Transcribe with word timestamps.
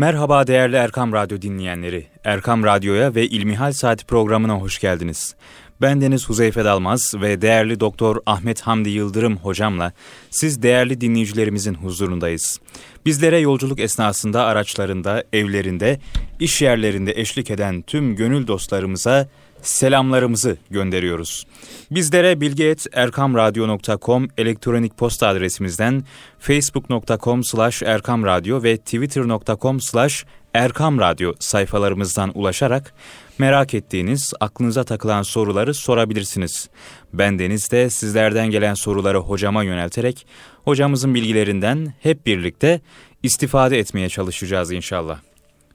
Merhaba 0.00 0.46
değerli 0.46 0.76
Erkam 0.76 1.12
Radyo 1.12 1.42
dinleyenleri. 1.42 2.06
Erkam 2.24 2.64
Radyo'ya 2.64 3.14
ve 3.14 3.26
İlmihal 3.26 3.72
Saati 3.72 4.06
programına 4.06 4.54
hoş 4.54 4.78
geldiniz. 4.78 5.34
Ben 5.80 6.00
Deniz 6.00 6.28
Huzeyfe 6.28 6.64
Dalmaz 6.64 7.14
ve 7.20 7.42
değerli 7.42 7.80
Doktor 7.80 8.16
Ahmet 8.26 8.60
Hamdi 8.60 8.88
Yıldırım 8.88 9.36
hocamla 9.36 9.92
siz 10.30 10.62
değerli 10.62 11.00
dinleyicilerimizin 11.00 11.74
huzurundayız. 11.74 12.60
Bizlere 13.06 13.38
yolculuk 13.38 13.80
esnasında 13.80 14.44
araçlarında, 14.44 15.24
evlerinde, 15.32 16.00
iş 16.40 16.62
yerlerinde 16.62 17.12
eşlik 17.16 17.50
eden 17.50 17.82
tüm 17.82 18.16
gönül 18.16 18.46
dostlarımıza 18.46 19.28
selamlarımızı 19.62 20.56
gönderiyoruz. 20.70 21.46
Bizlere 21.90 22.40
bilgi.erkamradyo.com 22.40 24.28
elektronik 24.38 24.98
posta 24.98 25.28
adresimizden 25.28 26.04
facebook.com 26.38 27.44
slash 27.44 27.82
erkamradyo 27.82 28.62
ve 28.62 28.76
twitter.com 28.76 29.80
slash 29.80 30.24
erkamradyo 30.54 31.32
sayfalarımızdan 31.38 32.30
ulaşarak 32.34 32.94
merak 33.38 33.74
ettiğiniz, 33.74 34.32
aklınıza 34.40 34.84
takılan 34.84 35.22
soruları 35.22 35.74
sorabilirsiniz. 35.74 36.68
Ben 37.12 37.38
Deniz 37.38 37.70
de 37.70 37.90
sizlerden 37.90 38.50
gelen 38.50 38.74
soruları 38.74 39.18
hocama 39.18 39.62
yönelterek 39.62 40.26
hocamızın 40.64 41.14
bilgilerinden 41.14 41.94
hep 42.00 42.26
birlikte 42.26 42.80
istifade 43.22 43.78
etmeye 43.78 44.08
çalışacağız 44.08 44.72
inşallah. 44.72 45.20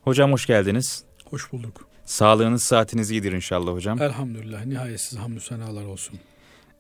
Hocam 0.02 0.32
hoş 0.32 0.46
geldiniz. 0.46 1.04
Hoş 1.30 1.52
bulduk. 1.52 1.93
Sağlığınız, 2.14 2.64
saatiniz 2.64 3.12
iyidir 3.12 3.32
inşallah 3.32 3.72
hocam. 3.72 4.02
Elhamdülillah. 4.02 4.66
Nihayetsiz 4.66 5.20
hamdü 5.20 5.40
senalar 5.40 5.86
olsun. 5.86 6.20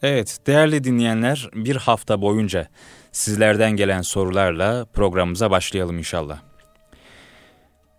Evet, 0.01 0.37
değerli 0.47 0.83
dinleyenler 0.83 1.49
bir 1.53 1.75
hafta 1.75 2.21
boyunca 2.21 2.67
sizlerden 3.11 3.71
gelen 3.71 4.01
sorularla 4.01 4.85
programımıza 4.85 5.51
başlayalım 5.51 5.97
inşallah. 5.97 6.39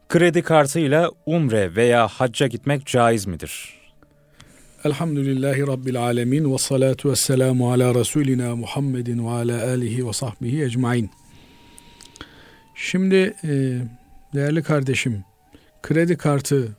Kredi 0.09 0.43
kartıyla 0.43 1.11
umre 1.27 1.77
veya 1.77 2.09
hacca 2.09 2.47
gitmek 2.47 2.87
caiz 2.87 3.27
midir? 3.27 3.81
Elhamdülillahi 4.85 5.67
Rabbil 5.67 6.03
alemin 6.03 6.53
ve 6.53 6.59
salatu 6.59 7.11
ve 7.11 7.17
selamu 7.17 7.73
ala 7.73 7.95
Resulina 7.95 8.57
Muhammedin 8.57 9.27
ve 9.27 9.31
ala 9.31 9.65
alihi 9.69 10.09
ve 10.09 10.13
sahbihi 10.13 10.63
ecmain. 10.65 11.11
Şimdi 12.75 13.35
e, 13.45 13.79
değerli 14.35 14.63
kardeşim, 14.63 15.25
kredi 15.83 16.17
kartı 16.17 16.77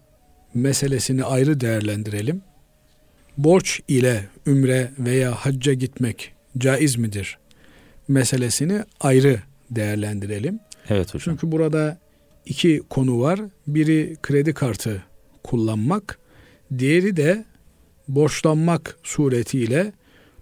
meselesini 0.55 1.23
ayrı 1.23 1.59
değerlendirelim. 1.59 2.41
Borç 3.37 3.81
ile 3.87 4.25
ümre 4.47 4.91
veya 4.99 5.31
hacca 5.31 5.73
gitmek 5.73 6.33
caiz 6.57 6.95
midir? 6.97 7.37
Meselesini 8.07 8.83
ayrı 8.99 9.39
değerlendirelim. 9.71 10.59
Evet 10.89 11.13
hocam. 11.13 11.21
Çünkü 11.23 11.51
burada 11.51 11.97
iki 12.45 12.81
konu 12.89 13.21
var. 13.21 13.39
Biri 13.67 14.17
kredi 14.21 14.53
kartı 14.53 15.03
kullanmak, 15.43 16.19
diğeri 16.77 17.17
de 17.17 17.45
borçlanmak 18.07 18.97
suretiyle 19.03 19.93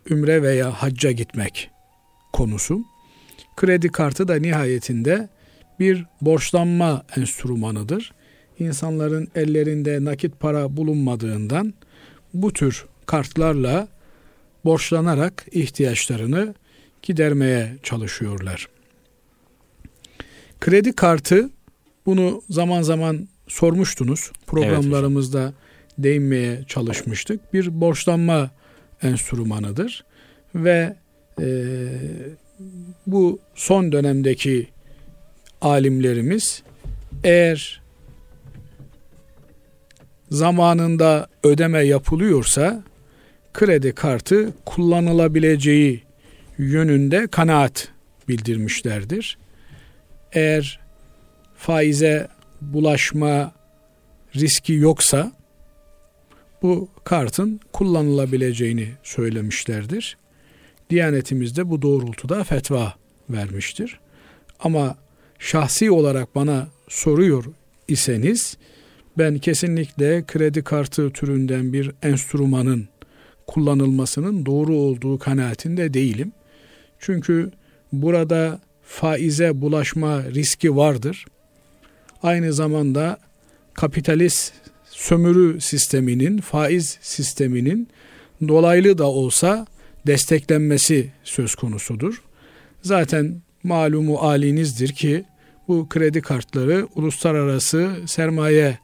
ümre 0.10 0.44
veya 0.44 0.72
hacca 0.72 1.12
gitmek 1.12 1.70
konusu. 2.34 2.86
Kredi 3.56 3.90
kartı 3.90 4.28
da 4.28 4.36
nihayetinde 4.36 5.30
bir 5.80 6.06
borçlanma 6.22 7.06
enstrümanıdır. 7.18 8.14
İnsanların 8.60 9.28
ellerinde 9.36 10.06
nakit 10.06 10.40
para 10.40 10.78
bulunmadığından 10.78 11.74
bu 12.34 12.54
tür 12.54 12.86
kartlarla 13.06 13.88
borçlanarak 14.66 15.46
ihtiyaçlarını 15.52 16.56
gidermeye 17.02 17.78
çalışıyorlar. 17.84 18.68
Kredi 20.60 20.94
kartı 20.94 21.50
bunu 22.06 22.42
zaman 22.50 22.82
zaman 22.82 23.28
sormuştunuz. 23.48 24.32
Programlarımızda 24.48 25.42
evet 25.42 25.54
değinmeye 25.98 26.64
çalışmıştık. 26.68 27.54
Bir 27.54 27.82
borçlanma 27.82 28.52
enstrümanıdır 29.04 30.06
ve 30.56 30.96
e, 31.42 31.46
bu 33.08 33.40
son 33.56 33.92
dönemdeki 33.92 34.68
alimlerimiz 35.62 36.64
eğer 37.24 37.82
zamanında 40.34 41.28
ödeme 41.44 41.80
yapılıyorsa 41.80 42.84
kredi 43.54 43.96
kartı 43.96 44.54
kullanılabileceği 44.66 46.04
yönünde 46.58 47.28
kanaat 47.28 47.88
bildirmişlerdir. 48.28 49.38
Eğer 50.32 50.80
faize 51.58 52.28
bulaşma 52.62 53.52
riski 54.36 54.74
yoksa 54.74 55.32
bu 56.62 56.90
kartın 57.04 57.60
kullanılabileceğini 57.74 58.88
söylemişlerdir. 59.04 60.18
Diyanetimiz 60.90 61.58
de 61.58 61.70
bu 61.70 61.82
doğrultuda 61.82 62.44
fetva 62.44 62.94
vermiştir. 63.30 64.00
Ama 64.60 64.98
şahsi 65.40 65.92
olarak 65.92 66.36
bana 66.36 66.68
soruyor 66.90 67.46
iseniz 67.88 68.58
ben 69.18 69.38
kesinlikle 69.38 70.24
kredi 70.28 70.64
kartı 70.64 71.10
türünden 71.10 71.74
bir 71.74 71.92
enstrümanın 72.04 72.88
kullanılmasının 73.48 74.46
doğru 74.46 74.76
olduğu 74.76 75.20
kanaatinde 75.20 75.94
değilim. 75.94 76.32
Çünkü 77.00 77.52
burada 77.92 78.62
faize 78.84 79.62
bulaşma 79.62 80.24
riski 80.24 80.76
vardır. 80.76 81.26
Aynı 82.24 82.54
zamanda 82.54 83.18
kapitalist 83.74 84.54
sömürü 84.86 85.62
sisteminin, 85.62 86.38
faiz 86.38 86.98
sisteminin 87.02 87.88
dolaylı 88.48 88.98
da 88.98 89.08
olsa 89.08 89.68
desteklenmesi 90.08 91.12
söz 91.24 91.56
konusudur. 91.56 92.22
Zaten 92.82 93.42
malumu 93.64 94.18
alinizdir 94.18 94.90
ki 94.90 95.26
bu 95.68 95.90
kredi 95.90 96.22
kartları 96.22 96.88
uluslararası 96.96 97.92
sermaye 98.06 98.78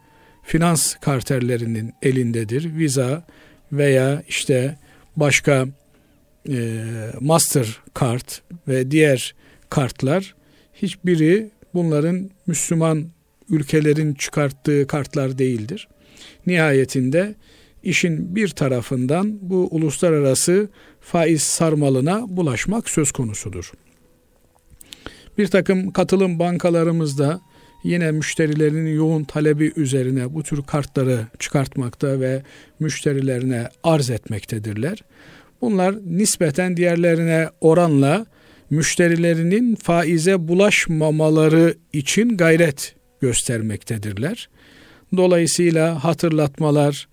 finans 0.49 0.95
kartellerinin 0.95 1.93
elindedir. 2.01 2.75
Visa 2.77 3.25
veya 3.71 4.23
işte 4.27 4.77
başka 5.15 5.65
e, 6.49 6.83
master 7.19 7.79
kart 7.93 8.41
ve 8.67 8.91
diğer 8.91 9.35
kartlar 9.69 10.35
hiçbiri 10.73 11.51
bunların 11.73 12.29
Müslüman 12.47 13.05
ülkelerin 13.49 14.13
çıkarttığı 14.13 14.87
kartlar 14.87 15.37
değildir. 15.37 15.87
Nihayetinde 16.47 17.35
işin 17.83 18.35
bir 18.35 18.47
tarafından 18.47 19.37
bu 19.41 19.67
uluslararası 19.71 20.69
faiz 21.01 21.41
sarmalına 21.41 22.25
bulaşmak 22.29 22.89
söz 22.89 23.11
konusudur. 23.11 23.71
Bir 25.37 25.47
takım 25.47 25.91
katılım 25.91 26.39
bankalarımızda 26.39 27.41
yine 27.83 28.11
müşterilerin 28.11 28.95
yoğun 28.95 29.23
talebi 29.23 29.73
üzerine 29.75 30.33
bu 30.33 30.43
tür 30.43 30.63
kartları 30.63 31.27
çıkartmakta 31.39 32.19
ve 32.19 32.43
müşterilerine 32.79 33.67
arz 33.83 34.09
etmektedirler. 34.09 35.03
Bunlar 35.61 35.95
nispeten 36.05 36.77
diğerlerine 36.77 37.49
oranla 37.61 38.25
müşterilerinin 38.69 39.75
faize 39.75 40.47
bulaşmamaları 40.47 41.75
için 41.93 42.37
gayret 42.37 42.95
göstermektedirler. 43.21 44.49
Dolayısıyla 45.17 46.03
hatırlatmalar, 46.03 47.07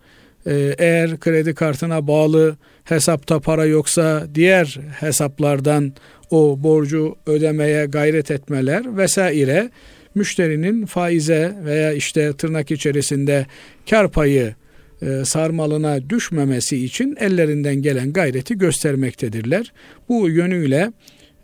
e, 0.47 0.75
eğer 0.79 1.21
kredi 1.21 1.55
kartına 1.55 2.07
bağlı 2.07 2.57
hesapta 2.85 3.41
para 3.41 3.65
yoksa 3.65 4.27
diğer 4.35 4.79
hesaplardan 5.01 5.93
o 6.31 6.63
borcu 6.63 7.17
ödemeye 7.27 7.87
gayret 7.87 8.31
etmeler 8.31 8.97
vesaire 8.97 9.71
müşterinin 10.17 10.87
faize 10.87 11.55
veya 11.65 11.93
işte 11.93 12.33
tırnak 12.33 12.71
içerisinde 12.71 13.47
kar 13.91 14.11
payı 14.11 14.55
e, 15.03 15.25
sarmalına 15.25 16.11
düşmemesi 16.11 16.85
için 16.85 17.17
ellerinden 17.21 17.83
gelen 17.83 18.13
gayreti 18.13 18.59
göstermektedirler. 18.59 19.73
Bu 20.09 20.29
yönüyle 20.29 20.93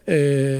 e, 0.08 0.58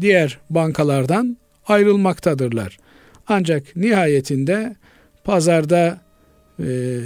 diğer 0.00 0.38
bankalardan 0.50 1.36
ayrılmaktadırlar. 1.66 2.78
Ancak 3.26 3.76
nihayetinde 3.76 4.76
pazarda 5.24 6.00
e, 6.60 6.98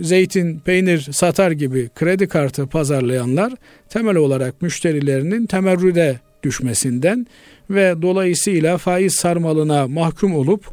zeytin, 0.00 0.58
peynir 0.58 1.00
satar 1.12 1.50
gibi 1.50 1.88
kredi 1.94 2.28
kartı 2.28 2.66
pazarlayanlar 2.66 3.52
temel 3.88 4.16
olarak 4.16 4.62
müşterilerinin 4.62 5.46
temerrüde 5.46 6.20
düşmesinden 6.42 7.26
ve 7.70 7.94
dolayısıyla 8.02 8.78
faiz 8.78 9.14
sarmalına 9.14 9.88
mahkum 9.88 10.34
olup 10.34 10.64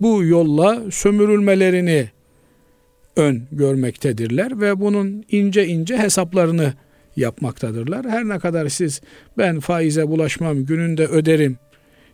bu 0.00 0.24
yolla 0.24 0.82
sömürülmelerini 0.90 2.10
ön 3.16 3.42
görmektedirler 3.52 4.60
ve 4.60 4.80
bunun 4.80 5.24
ince 5.30 5.66
ince 5.66 5.98
hesaplarını 5.98 6.74
yapmaktadırlar. 7.16 8.06
Her 8.06 8.28
ne 8.28 8.38
kadar 8.38 8.68
siz 8.68 9.00
ben 9.38 9.60
faize 9.60 10.08
bulaşmam 10.08 10.64
gününde 10.64 11.06
öderim 11.06 11.56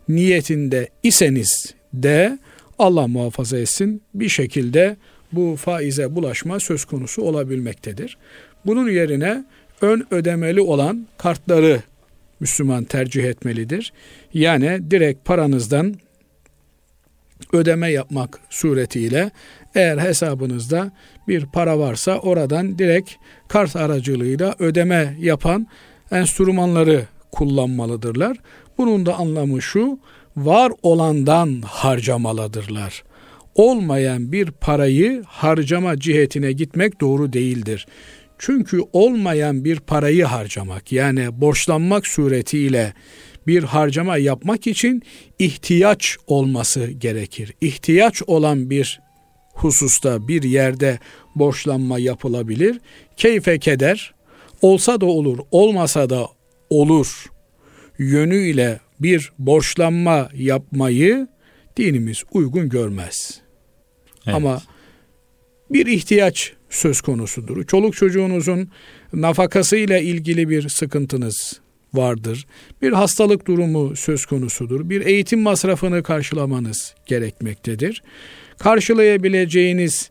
niyetinde 0.09 0.89
iseniz 1.03 1.75
de 1.93 2.39
Allah 2.79 3.07
muhafaza 3.07 3.59
etsin 3.59 4.03
bir 4.15 4.29
şekilde 4.29 4.97
bu 5.33 5.57
faize 5.57 6.17
bulaşma 6.17 6.61
söz 6.61 6.85
konusu 6.85 7.23
olabilmektedir. 7.23 8.19
Bunun 8.67 8.91
yerine 8.91 9.45
ön 9.81 10.07
ödemeli 10.11 10.61
olan 10.61 11.07
kartları 11.19 11.83
Müslüman 12.41 12.85
tercih 12.85 13.25
etmelidir. 13.25 13.93
Yani 14.35 14.91
direkt 14.91 15.25
paranızdan 15.25 15.95
ödeme 17.53 17.91
yapmak 17.91 18.41
suretiyle 18.51 19.31
eğer 19.75 19.99
hesabınızda 19.99 20.93
bir 21.29 21.47
para 21.47 21.79
varsa 21.79 22.19
oradan 22.19 22.79
direkt 22.79 23.11
kart 23.49 23.77
aracılığıyla 23.77 24.55
ödeme 24.59 25.17
yapan 25.21 25.67
enstrümanları 26.11 27.07
kullanmalıdırlar. 27.33 28.37
Bunun 28.79 29.07
da 29.07 29.15
anlamı 29.15 29.63
şu, 29.63 29.99
var 30.37 30.73
olandan 30.83 31.63
harcamalıdırlar. 31.67 33.05
Olmayan 33.55 34.33
bir 34.33 34.51
parayı 34.51 35.23
harcama 35.27 35.99
cihetine 35.99 36.53
gitmek 36.53 37.01
doğru 37.01 37.33
değildir. 37.33 37.87
Çünkü 38.43 38.81
olmayan 38.93 39.65
bir 39.65 39.81
parayı 39.81 40.25
harcamak 40.25 40.93
yani 40.93 41.41
borçlanmak 41.41 42.07
suretiyle 42.07 42.95
bir 43.47 43.63
harcama 43.63 44.17
yapmak 44.17 44.67
için 44.67 45.03
ihtiyaç 45.39 46.17
olması 46.27 46.87
gerekir. 46.87 47.55
İhtiyaç 47.61 48.23
olan 48.27 48.71
bir 48.71 49.01
hususta 49.55 50.29
bir 50.29 50.43
yerde 50.43 50.99
borçlanma 51.35 51.99
yapılabilir. 51.99 52.81
Keyfe 53.17 53.59
keder 53.59 54.15
olsa 54.63 55.01
da 55.01 55.07
olur, 55.07 55.39
olmasa 55.51 56.11
da 56.11 56.29
olur 56.71 57.25
yönüyle 57.99 58.81
bir 59.01 59.33
borçlanma 59.39 60.29
yapmayı 60.35 61.29
dinimiz 61.77 62.23
uygun 62.33 62.69
görmez. 62.69 63.41
Evet. 64.27 64.37
Ama 64.37 64.63
bir 65.71 65.87
ihtiyaç 65.87 66.53
söz 66.71 67.01
konusudur. 67.01 67.65
Çoluk 67.65 67.97
çocuğunuzun 67.97 68.69
nafakası 69.13 69.77
ile 69.77 70.03
ilgili 70.03 70.49
bir 70.49 70.69
sıkıntınız 70.69 71.61
vardır. 71.95 72.47
Bir 72.83 72.93
hastalık 72.93 73.47
durumu 73.47 73.97
söz 73.97 74.27
konusudur. 74.27 74.91
Bir 74.91 75.07
eğitim 75.07 75.41
masrafını 75.41 76.03
karşılamanız 76.03 76.95
gerekmektedir. 77.07 78.03
Karşılayabileceğiniz 78.59 80.11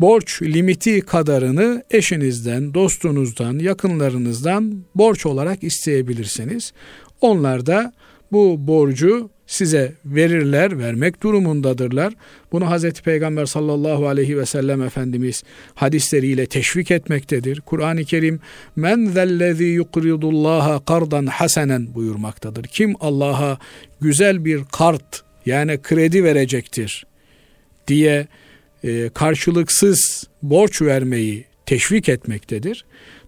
borç 0.00 0.42
limiti 0.42 1.00
kadarını 1.00 1.82
eşinizden, 1.90 2.74
dostunuzdan, 2.74 3.58
yakınlarınızdan 3.58 4.84
borç 4.94 5.26
olarak 5.26 5.64
isteyebilirsiniz. 5.64 6.72
Onlar 7.20 7.66
da 7.66 7.92
bu 8.32 8.66
borcu 8.66 9.30
size 9.52 9.92
verirler, 10.04 10.78
vermek 10.78 11.22
durumundadırlar. 11.22 12.12
Bunu 12.52 12.70
Hazreti 12.70 13.02
Peygamber 13.02 13.46
sallallahu 13.46 14.08
aleyhi 14.08 14.38
ve 14.38 14.46
sellem 14.46 14.82
Efendimiz 14.82 15.42
hadisleriyle 15.74 16.46
teşvik 16.46 16.90
etmektedir. 16.90 17.60
Kur'an-ı 17.60 18.04
Kerim 18.04 18.40
men 18.76 19.06
zellezî 19.06 19.64
yukridullaha 19.64 20.84
kardan 20.84 21.26
hasenen 21.26 21.94
buyurmaktadır. 21.94 22.64
Kim 22.64 22.94
Allah'a 23.00 23.58
güzel 24.00 24.44
bir 24.44 24.64
kart 24.64 25.22
yani 25.46 25.78
kredi 25.82 26.24
verecektir 26.24 27.06
diye 27.88 28.26
e, 28.84 29.08
karşılıksız 29.08 30.28
borç 30.42 30.82
vermeyi 30.82 31.44
teşvik 31.66 32.08
etmektedir. 32.08 32.84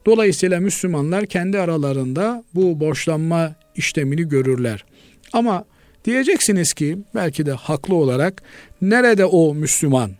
Dolayısıyla 0.07 0.61
Müslümanlar 0.61 1.27
kendi 1.27 1.59
aralarında 1.59 2.45
bu 2.55 2.81
borçlanma 2.81 3.55
işlemini 3.77 4.29
görürler. 4.29 4.85
Ama 5.33 5.65
diyeceksiniz 6.05 6.73
ki 6.73 6.99
belki 7.15 7.47
de 7.47 7.53
haklı 7.53 7.95
olarak 7.95 8.43
nerede 8.83 9.25
o 9.25 9.55
Müslüman? 9.55 10.11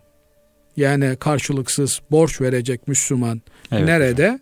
Yani 0.77 1.17
karşılıksız 1.17 2.01
borç 2.11 2.41
verecek 2.41 2.89
Müslüman 2.89 3.43
evet. 3.73 3.85
nerede? 3.85 4.39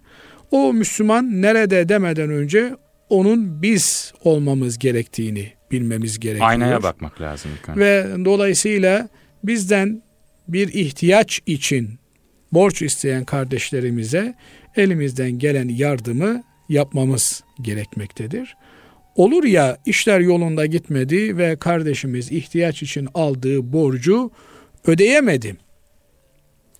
O 0.50 0.72
Müslüman 0.72 1.42
nerede 1.42 1.88
demeden 1.88 2.30
önce 2.30 2.76
onun 3.08 3.62
biz 3.62 4.12
olmamız 4.24 4.78
gerektiğini 4.78 5.52
bilmemiz 5.70 6.20
gerekiyor. 6.20 6.48
Aynaya 6.48 6.82
bakmak 6.82 7.20
lazım. 7.20 7.50
Ve 7.68 8.06
dolayısıyla 8.24 9.08
bizden 9.44 10.02
bir 10.48 10.68
ihtiyaç 10.68 11.40
için 11.46 11.98
borç 12.52 12.82
isteyen 12.82 13.24
kardeşlerimize 13.24 14.34
elimizden 14.76 15.30
gelen 15.30 15.68
yardımı 15.68 16.42
yapmamız 16.68 17.44
gerekmektedir. 17.62 18.56
Olur 19.16 19.44
ya 19.44 19.78
işler 19.86 20.20
yolunda 20.20 20.66
gitmedi 20.66 21.38
ve 21.38 21.56
kardeşimiz 21.56 22.32
ihtiyaç 22.32 22.82
için 22.82 23.08
aldığı 23.14 23.72
borcu 23.72 24.30
ödeyemedi. 24.86 25.56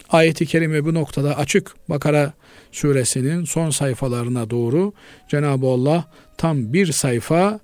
Ayet-i 0.09 0.47
kerime 0.47 0.85
bu 0.85 0.95
noktada 0.95 1.37
açık. 1.37 1.75
Bakara 1.89 2.33
suresinin 2.73 3.45
son 3.45 3.71
sayfalarına 3.71 4.51
doğru 4.51 4.93
Cenab-ı 5.29 5.67
Allah 5.67 6.05
tam 6.39 6.73
bir 6.73 6.93
sayfa 6.93 7.61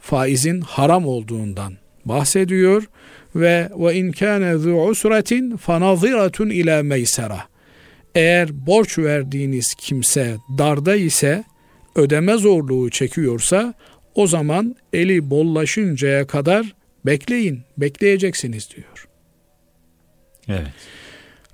faizin 0.00 0.60
haram 0.60 1.06
olduğundan 1.06 1.72
bahsediyor 2.04 2.88
ve 3.36 3.70
ve 3.76 3.94
in 3.94 4.12
kana 4.12 4.58
zu 4.58 4.70
usratin 4.70 5.56
fanaziratun 5.56 6.50
ila 6.50 6.82
meysera. 6.82 7.38
Eğer 8.14 8.66
borç 8.66 8.98
verdiğiniz 8.98 9.74
kimse 9.78 10.36
darda 10.58 10.96
ise 10.96 11.44
ödeme 11.94 12.36
zorluğu 12.36 12.90
çekiyorsa 12.90 13.74
o 14.16 14.26
zaman 14.26 14.76
eli 14.92 15.30
bollaşıncaya 15.30 16.26
kadar 16.26 16.74
bekleyin, 17.06 17.62
bekleyeceksiniz 17.78 18.68
diyor. 18.76 19.08
Evet. 20.48 20.72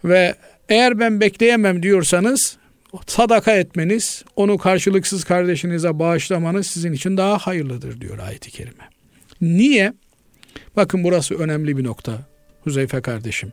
Ve 0.05 0.35
eğer 0.69 0.99
ben 0.99 1.21
bekleyemem 1.21 1.83
diyorsanız 1.83 2.57
sadaka 3.07 3.53
etmeniz, 3.53 4.25
onu 4.37 4.59
karşılıksız 4.59 5.25
kardeşinize 5.25 5.99
bağışlamanız 5.99 6.67
sizin 6.67 6.93
için 6.93 7.17
daha 7.17 7.39
hayırlıdır 7.39 8.01
diyor 8.01 8.19
ayet-i 8.19 8.51
kerime. 8.51 8.89
Niye? 9.41 9.93
Bakın 10.77 11.05
burası 11.05 11.35
önemli 11.35 11.77
bir 11.77 11.85
nokta. 11.85 12.13
Huzeyfe 12.65 13.01
kardeşim. 13.01 13.53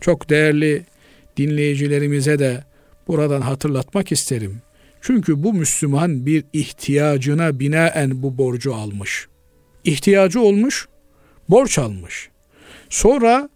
Çok 0.00 0.30
değerli 0.30 0.84
dinleyicilerimize 1.36 2.38
de 2.38 2.64
buradan 3.08 3.40
hatırlatmak 3.40 4.12
isterim. 4.12 4.62
Çünkü 5.06 5.42
bu 5.42 5.52
Müslüman 5.52 6.26
bir 6.26 6.44
ihtiyacına 6.52 7.60
binaen 7.60 8.22
bu 8.22 8.38
borcu 8.38 8.74
almış. 8.74 9.28
İhtiyacı 9.84 10.40
olmuş, 10.40 10.88
borç 11.48 11.78
almış. 11.78 12.30
Sonra 12.90 13.48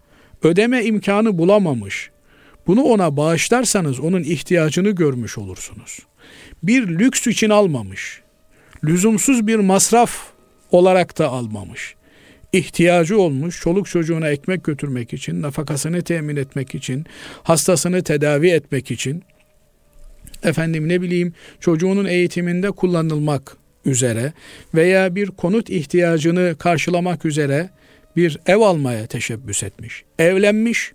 ödeme 0.43 0.83
imkanı 0.85 1.37
bulamamış. 1.37 2.09
Bunu 2.67 2.81
ona 2.83 3.17
bağışlarsanız 3.17 3.99
onun 3.99 4.23
ihtiyacını 4.23 4.89
görmüş 4.89 5.37
olursunuz. 5.37 5.99
Bir 6.63 6.87
lüks 6.87 7.27
için 7.27 7.49
almamış. 7.49 8.21
Lüzumsuz 8.83 9.47
bir 9.47 9.55
masraf 9.55 10.11
olarak 10.71 11.19
da 11.19 11.27
almamış 11.27 11.95
ihtiyacı 12.53 13.19
olmuş 13.19 13.61
çoluk 13.61 13.87
çocuğuna 13.87 14.29
ekmek 14.29 14.63
götürmek 14.63 15.13
için, 15.13 15.41
nafakasını 15.41 16.01
temin 16.01 16.35
etmek 16.35 16.75
için, 16.75 17.05
hastasını 17.43 18.03
tedavi 18.03 18.49
etmek 18.49 18.91
için, 18.91 19.23
efendim 20.43 20.89
ne 20.89 21.01
bileyim 21.01 21.33
çocuğunun 21.59 22.05
eğitiminde 22.05 22.71
kullanılmak 22.71 23.57
üzere 23.85 24.33
veya 24.75 25.15
bir 25.15 25.27
konut 25.27 25.69
ihtiyacını 25.69 26.55
karşılamak 26.59 27.25
üzere 27.25 27.69
bir 28.15 28.39
ev 28.45 28.57
almaya 28.57 29.07
teşebbüs 29.07 29.63
etmiş. 29.63 30.03
Evlenmiş, 30.19 30.91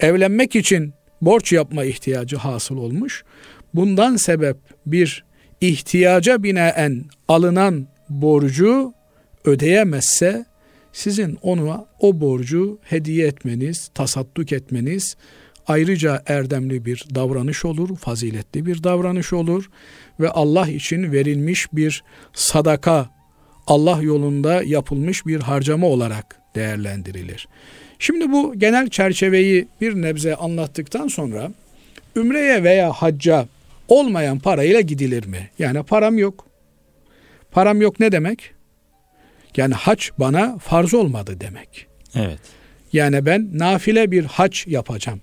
evlenmek 0.00 0.56
için 0.56 0.94
borç 1.22 1.52
yapma 1.52 1.84
ihtiyacı 1.84 2.36
hasıl 2.36 2.76
olmuş. 2.76 3.24
Bundan 3.74 4.16
sebep 4.16 4.56
bir 4.86 5.24
ihtiyaca 5.60 6.42
binaen 6.42 7.04
alınan 7.28 7.86
borcu 8.08 8.94
ödeyemezse 9.44 10.44
sizin 10.92 11.38
ona 11.42 11.86
o 12.00 12.20
borcu 12.20 12.78
hediye 12.82 13.26
etmeniz, 13.26 13.90
tasadduk 13.94 14.52
etmeniz 14.52 15.16
ayrıca 15.70 16.22
erdemli 16.26 16.84
bir 16.84 17.04
davranış 17.14 17.64
olur, 17.64 17.96
faziletli 17.96 18.66
bir 18.66 18.84
davranış 18.84 19.32
olur 19.32 19.70
ve 20.20 20.30
Allah 20.30 20.68
için 20.68 21.12
verilmiş 21.12 21.66
bir 21.72 22.04
sadaka, 22.32 23.10
Allah 23.66 24.02
yolunda 24.02 24.62
yapılmış 24.62 25.26
bir 25.26 25.40
harcama 25.40 25.86
olarak 25.86 26.36
değerlendirilir. 26.54 27.48
Şimdi 27.98 28.32
bu 28.32 28.54
genel 28.58 28.88
çerçeveyi 28.88 29.68
bir 29.80 29.94
nebze 29.94 30.34
anlattıktan 30.34 31.08
sonra 31.08 31.50
ümreye 32.16 32.64
veya 32.64 32.92
hacca 32.92 33.46
olmayan 33.88 34.38
parayla 34.38 34.80
gidilir 34.80 35.26
mi? 35.26 35.50
Yani 35.58 35.82
param 35.82 36.18
yok. 36.18 36.46
Param 37.50 37.80
yok 37.80 38.00
ne 38.00 38.12
demek? 38.12 38.50
Yani 39.56 39.74
haç 39.74 40.10
bana 40.18 40.58
farz 40.58 40.94
olmadı 40.94 41.36
demek. 41.40 41.86
Evet. 42.14 42.40
Yani 42.92 43.26
ben 43.26 43.50
nafile 43.52 44.10
bir 44.10 44.24
haç 44.24 44.66
yapacağım 44.66 45.20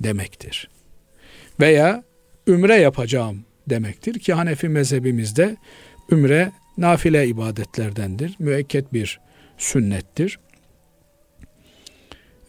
demektir. 0.00 0.70
Veya 1.60 2.04
ümre 2.46 2.74
yapacağım 2.74 3.44
demektir 3.70 4.18
ki 4.18 4.32
Hanefi 4.32 4.68
mezhebimizde 4.68 5.56
ümre 6.12 6.52
nafile 6.78 7.26
ibadetlerdendir. 7.26 8.36
Müekket 8.38 8.92
bir 8.92 9.20
sünnettir. 9.58 10.38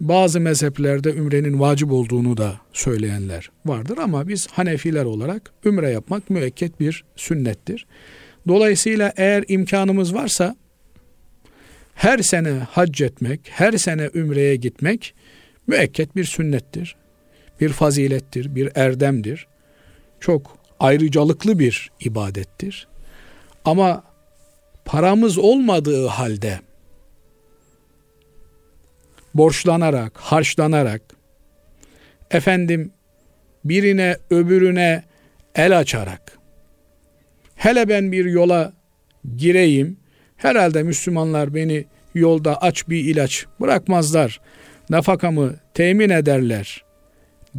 bazı 0.02 0.40
mezheplerde 0.40 1.14
ümrenin 1.14 1.60
vacip 1.60 1.92
olduğunu 1.92 2.38
da 2.38 2.60
söyleyenler 2.74 3.52
vardır 3.66 3.98
ama 3.98 4.28
biz 4.28 4.48
Hanefiler 4.48 5.06
olarak 5.06 5.52
ümre 5.66 5.90
yapmak 5.90 6.30
müekket 6.30 6.80
bir 6.80 7.04
sünnettir. 7.16 7.88
Dolayısıyla 8.48 9.14
eğer 9.18 9.44
imkanımız 9.48 10.14
varsa 10.14 10.56
her 11.96 12.20
sene 12.20 12.50
hac 12.50 13.02
etmek, 13.02 13.42
her 13.50 13.72
sene 13.72 14.10
ümreye 14.14 14.56
gitmek 14.56 15.16
müekket 15.68 16.16
bir 16.16 16.24
sünnettir. 16.24 16.96
Bir 17.62 17.70
fazilettir, 17.70 18.56
bir 18.56 18.72
erdemdir. 18.76 19.48
Çok 20.20 20.58
ayrıcalıklı 20.80 21.60
bir 21.60 21.92
ibadettir. 22.00 22.88
Ama 23.66 24.04
paramız 24.86 25.38
olmadığı 25.38 26.08
halde 26.08 26.60
borçlanarak, 29.34 30.18
harçlanarak 30.18 31.02
efendim 32.32 32.92
birine 33.66 34.18
öbürüne 34.30 35.04
el 35.56 35.80
açarak 35.80 36.38
hele 37.56 37.90
ben 37.90 38.12
bir 38.12 38.26
yola 38.26 38.74
gireyim 39.38 39.98
herhalde 40.38 40.84
Müslümanlar 40.84 41.56
beni 41.56 41.86
yolda 42.14 42.62
aç 42.62 42.90
bir 42.90 43.06
ilaç 43.06 43.46
bırakmazlar 43.62 44.42
nafakamı 44.90 45.56
temin 45.74 46.10
ederler 46.10 46.84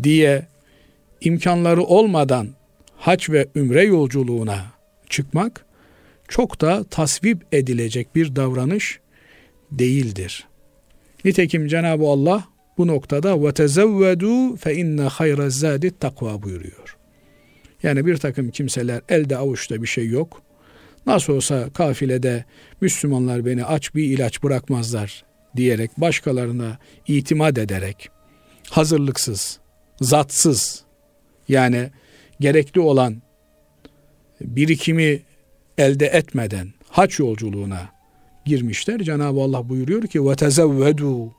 diye 0.02 0.46
imkanları 1.20 1.82
olmadan 1.82 2.48
haç 2.96 3.30
ve 3.30 3.48
ümre 3.56 3.84
yolculuğuna 3.84 4.72
çıkmak 5.08 5.64
çok 6.28 6.60
da 6.60 6.84
tasvip 6.84 7.42
edilecek 7.52 8.14
bir 8.14 8.36
davranış 8.36 9.00
değildir. 9.72 10.46
Nitekim 11.24 11.66
Cenab-ı 11.66 12.04
Allah 12.04 12.44
bu 12.78 12.86
noktada 12.86 13.42
ve 13.42 13.52
tezevvedu 13.52 14.56
fe 14.56 14.74
inne 14.74 15.02
hayra 15.02 15.50
zadi 15.50 15.98
takva 15.98 16.42
buyuruyor. 16.42 16.96
Yani 17.82 18.06
bir 18.06 18.16
takım 18.16 18.50
kimseler 18.50 19.00
elde 19.08 19.36
avuçta 19.36 19.82
bir 19.82 19.86
şey 19.86 20.08
yok. 20.08 20.42
Nasıl 21.06 21.32
olsa 21.32 21.70
kafilede 21.70 22.44
Müslümanlar 22.80 23.46
beni 23.46 23.64
aç 23.64 23.94
bir 23.94 24.04
ilaç 24.04 24.42
bırakmazlar 24.42 25.24
diyerek 25.56 25.90
başkalarına 25.96 26.78
itimat 27.08 27.58
ederek 27.58 28.08
hazırlıksız, 28.70 29.59
zatsız 30.00 30.84
yani 31.48 31.90
gerekli 32.40 32.80
olan 32.80 33.22
birikimi 34.40 35.22
elde 35.78 36.06
etmeden 36.06 36.68
haç 36.88 37.18
yolculuğuna 37.18 37.88
girmişler. 38.44 39.00
Cenab-ı 39.00 39.40
Allah 39.40 39.68
buyuruyor 39.68 40.02
ki 40.02 40.26
ve 40.26 40.36
tezevvedu 40.36 41.32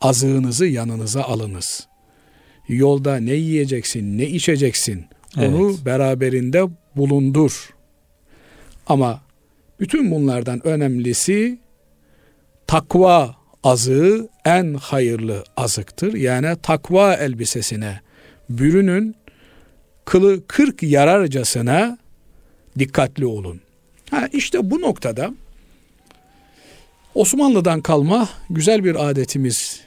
azığınızı 0.00 0.66
yanınıza 0.66 1.22
alınız. 1.22 1.88
Yolda 2.68 3.16
ne 3.16 3.32
yiyeceksin, 3.32 4.18
ne 4.18 4.26
içeceksin 4.26 5.06
onu 5.36 5.70
evet. 5.70 5.84
beraberinde 5.84 6.62
bulundur. 6.96 7.74
Ama 8.86 9.20
bütün 9.80 10.10
bunlardan 10.10 10.66
önemlisi 10.66 11.58
takva 12.66 13.36
azığı 13.66 14.28
en 14.44 14.74
hayırlı 14.74 15.44
azıktır. 15.56 16.14
Yani 16.14 16.56
takva 16.62 17.14
elbisesine 17.14 18.00
bürünün 18.50 19.16
kılı 20.04 20.46
kırk 20.46 20.82
yararcasına 20.82 21.98
dikkatli 22.78 23.26
olun. 23.26 23.60
Ha 24.10 24.28
işte 24.32 24.70
bu 24.70 24.80
noktada 24.80 25.34
Osmanlı'dan 27.14 27.80
kalma 27.80 28.28
güzel 28.50 28.84
bir 28.84 29.10
adetimiz 29.10 29.80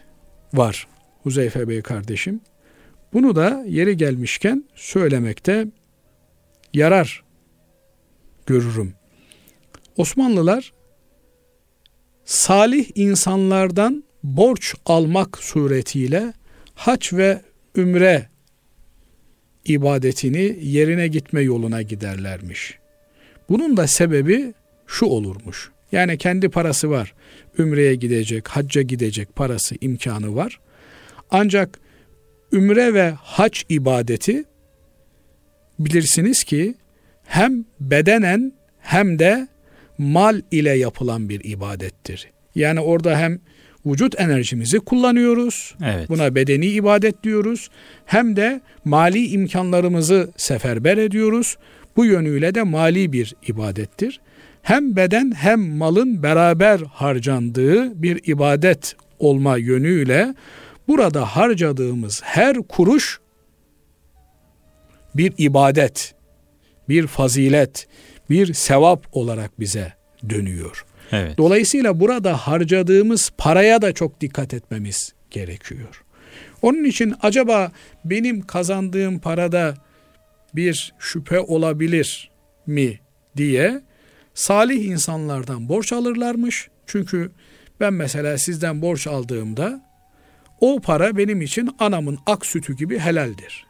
var 0.54 0.88
Huzeyfe 1.24 1.68
Bey 1.68 1.82
kardeşim. 1.82 2.42
Bunu 3.14 3.36
da 3.36 3.64
yeri 3.68 3.98
gelmişken 3.98 4.64
söylemekte 4.76 5.68
yarar 6.74 7.24
görürüm. 8.46 8.94
Osmanlılar 9.98 10.74
salih 12.30 12.86
insanlardan 12.96 14.04
borç 14.24 14.76
almak 14.86 15.38
suretiyle 15.38 16.34
haç 16.76 17.14
ve 17.14 17.42
ümre 17.76 18.28
ibadetini 19.66 20.58
yerine 20.62 21.08
gitme 21.08 21.42
yoluna 21.42 21.82
giderlermiş. 21.82 22.80
Bunun 23.50 23.78
da 23.78 23.88
sebebi 23.88 24.54
şu 24.88 25.06
olurmuş. 25.06 25.72
Yani 25.92 26.18
kendi 26.18 26.50
parası 26.50 26.90
var. 26.90 27.14
Ümreye 27.60 27.96
gidecek, 27.96 28.48
hacca 28.48 28.82
gidecek 28.82 29.36
parası, 29.36 29.76
imkanı 29.82 30.36
var. 30.36 30.60
Ancak 31.32 31.80
ümre 32.52 32.94
ve 32.94 33.12
hac 33.12 33.62
ibadeti 33.70 34.44
bilirsiniz 35.80 36.44
ki 36.44 36.76
hem 37.24 37.66
bedenen 37.80 38.54
hem 38.80 39.20
de 39.20 39.48
mal 40.00 40.42
ile 40.52 40.78
yapılan 40.78 41.30
bir 41.30 41.42
ibadettir. 41.44 42.32
Yani 42.56 42.80
orada 42.80 43.18
hem 43.18 43.40
vücut 43.86 44.20
enerjimizi 44.20 44.80
kullanıyoruz. 44.80 45.76
Evet. 45.86 46.10
Buna 46.10 46.36
bedeni 46.36 46.66
ibadet 46.66 47.24
diyoruz. 47.24 47.70
Hem 48.06 48.36
de 48.36 48.62
mali 48.86 49.28
imkanlarımızı 49.28 50.32
seferber 50.38 50.98
ediyoruz. 50.98 51.58
Bu 51.96 52.06
yönüyle 52.06 52.56
de 52.56 52.64
mali 52.64 53.14
bir 53.14 53.36
ibadettir. 53.48 54.20
Hem 54.62 54.96
beden 54.96 55.32
hem 55.32 55.78
malın 55.78 56.24
beraber 56.24 56.80
harcandığı 56.80 58.04
bir 58.04 58.22
ibadet 58.26 58.96
olma 59.20 59.58
yönüyle 59.58 60.36
burada 60.88 61.26
harcadığımız 61.26 62.22
her 62.24 62.58
kuruş 62.58 63.20
bir 65.16 65.34
ibadet, 65.38 66.16
bir 66.90 67.08
fazilet, 67.08 67.88
bir 68.30 68.54
sevap 68.54 69.08
olarak 69.12 69.60
bize 69.60 69.94
dönüyor. 70.30 70.86
Evet. 71.12 71.38
Dolayısıyla 71.38 72.00
burada 72.00 72.38
harcadığımız 72.38 73.32
paraya 73.38 73.82
da 73.82 73.94
çok 73.94 74.22
dikkat 74.22 74.54
etmemiz 74.54 75.14
gerekiyor. 75.32 76.04
Onun 76.62 76.84
için 76.84 77.16
acaba 77.22 77.72
benim 78.06 78.42
kazandığım 78.42 79.20
parada 79.20 79.74
bir 80.56 80.94
şüphe 81.00 81.40
olabilir 81.40 82.32
mi 82.68 83.00
diye 83.38 83.82
salih 84.34 84.86
insanlardan 84.86 85.70
borç 85.70 85.94
alırlarmış. 85.94 86.70
Çünkü 86.88 87.32
ben 87.80 87.94
mesela 87.94 88.38
sizden 88.38 88.82
borç 88.82 89.08
aldığımda 89.08 89.90
o 90.62 90.80
para 90.82 91.18
benim 91.18 91.42
için 91.42 91.70
anamın 91.80 92.20
ak 92.26 92.46
sütü 92.46 92.76
gibi 92.76 93.00
helaldir. 93.00 93.66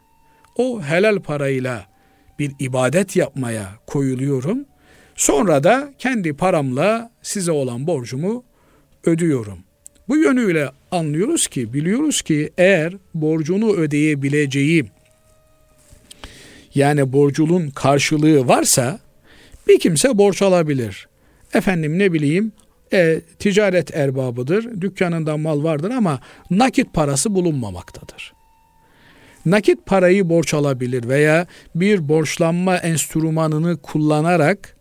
O 0.56 0.82
helal 0.82 1.18
parayla 1.18 1.86
bir 2.40 2.52
ibadet 2.58 3.16
yapmaya 3.16 3.68
koyuluyorum. 3.86 4.64
Sonra 5.16 5.64
da 5.64 5.94
kendi 5.98 6.32
paramla 6.32 7.10
size 7.22 7.52
olan 7.52 7.86
borcumu 7.86 8.44
ödüyorum. 9.04 9.58
Bu 10.08 10.16
yönüyle 10.16 10.70
anlıyoruz 10.90 11.46
ki, 11.46 11.72
biliyoruz 11.72 12.22
ki 12.22 12.50
eğer 12.58 12.94
borcunu 13.14 13.72
ödeyebileceği 13.72 14.84
yani 16.74 17.12
borcunun 17.12 17.70
karşılığı 17.70 18.48
varsa 18.48 19.00
bir 19.68 19.78
kimse 19.78 20.18
borç 20.18 20.42
alabilir. 20.42 21.08
Efendim 21.54 21.98
ne 21.98 22.12
bileyim 22.12 22.52
e, 22.92 23.20
ticaret 23.38 23.96
erbabıdır, 23.96 24.80
dükkanında 24.80 25.36
mal 25.36 25.62
vardır 25.62 25.90
ama 25.90 26.20
nakit 26.50 26.94
parası 26.94 27.34
bulunmamaktadır. 27.34 28.39
Nakit 29.50 29.86
parayı 29.86 30.28
borç 30.28 30.54
alabilir 30.54 31.08
veya 31.08 31.46
bir 31.74 32.08
borçlanma 32.08 32.76
enstrümanını 32.76 33.76
kullanarak 33.76 34.76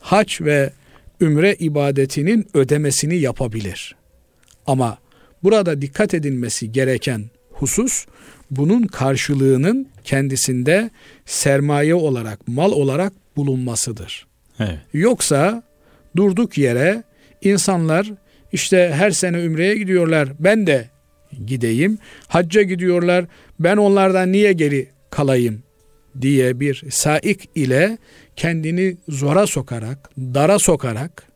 haç 0.00 0.40
ve 0.40 0.72
ümre 1.20 1.54
ibadetinin 1.54 2.46
ödemesini 2.54 3.16
yapabilir. 3.16 3.96
Ama 4.66 4.98
burada 5.42 5.82
dikkat 5.82 6.14
edilmesi 6.14 6.72
gereken 6.72 7.30
husus 7.50 8.06
bunun 8.50 8.82
karşılığının 8.82 9.88
kendisinde 10.04 10.90
sermaye 11.26 11.94
olarak, 11.94 12.48
mal 12.48 12.72
olarak 12.72 13.12
bulunmasıdır. 13.36 14.26
Evet. 14.60 14.78
Yoksa 14.92 15.62
durduk 16.16 16.58
yere 16.58 17.02
insanlar 17.42 18.12
işte 18.52 18.92
her 18.94 19.10
sene 19.10 19.44
ümreye 19.44 19.74
gidiyorlar. 19.76 20.28
Ben 20.38 20.66
de 20.66 20.90
gideyim. 21.46 21.98
Hacca 22.28 22.62
gidiyorlar. 22.62 23.24
Ben 23.60 23.76
onlardan 23.76 24.32
niye 24.32 24.52
geri 24.52 24.88
kalayım 25.10 25.62
diye 26.20 26.60
bir 26.60 26.84
saik 26.90 27.48
ile 27.54 27.98
kendini 28.36 28.96
zora 29.08 29.46
sokarak, 29.46 30.10
dara 30.18 30.58
sokarak 30.58 31.32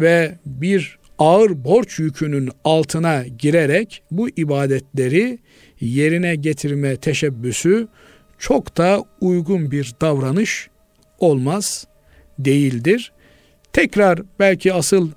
ve 0.00 0.38
bir 0.46 0.98
ağır 1.18 1.64
borç 1.64 1.98
yükünün 1.98 2.50
altına 2.64 3.24
girerek 3.38 4.02
bu 4.10 4.28
ibadetleri 4.28 5.38
yerine 5.80 6.34
getirme 6.34 6.96
teşebbüsü 6.96 7.88
çok 8.38 8.76
da 8.76 9.04
uygun 9.20 9.70
bir 9.70 9.94
davranış 10.00 10.70
olmaz 11.18 11.86
değildir. 12.38 13.12
Tekrar 13.72 14.22
belki 14.38 14.72
asıl 14.72 15.10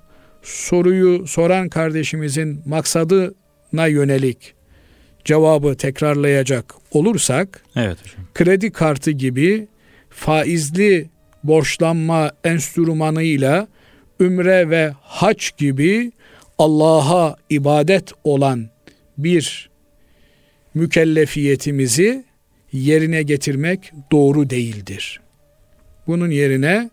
soruyu 0.44 1.26
soran 1.26 1.68
kardeşimizin 1.68 2.62
maksadına 2.66 3.86
yönelik 3.86 4.54
cevabı 5.24 5.74
tekrarlayacak 5.76 6.74
olursak 6.92 7.64
Evet 7.76 7.98
hocam. 8.02 8.26
kredi 8.34 8.70
kartı 8.70 9.10
gibi 9.10 9.68
faizli 10.10 11.08
borçlanma 11.44 12.32
enstrümanıyla 12.44 13.68
ümre 14.20 14.70
ve 14.70 14.92
haç 15.02 15.56
gibi 15.56 16.12
Allah'a 16.58 17.36
ibadet 17.50 18.12
olan 18.24 18.68
bir 19.18 19.70
mükellefiyetimizi 20.74 22.24
yerine 22.72 23.22
getirmek 23.22 23.92
doğru 24.12 24.50
değildir. 24.50 25.20
Bunun 26.06 26.30
yerine 26.30 26.90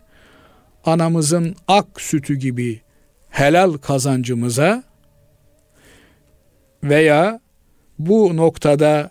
anamızın 0.84 1.56
ak 1.68 2.00
sütü 2.00 2.34
gibi 2.34 2.80
helal 3.32 3.72
kazancımıza 3.72 4.82
veya 6.84 7.40
bu 7.98 8.36
noktada 8.36 9.10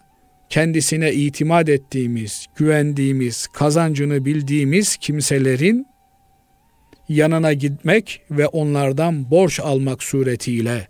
kendisine 0.49 1.13
itimat 1.13 1.69
ettiğimiz, 1.69 2.45
güvendiğimiz, 2.55 3.47
kazancını 3.47 4.25
bildiğimiz 4.25 4.97
kimselerin 4.97 5.87
yanına 7.09 7.53
gitmek 7.53 8.21
ve 8.31 8.47
onlardan 8.47 9.31
borç 9.31 9.59
almak 9.59 10.03
suretiyle 10.03 10.87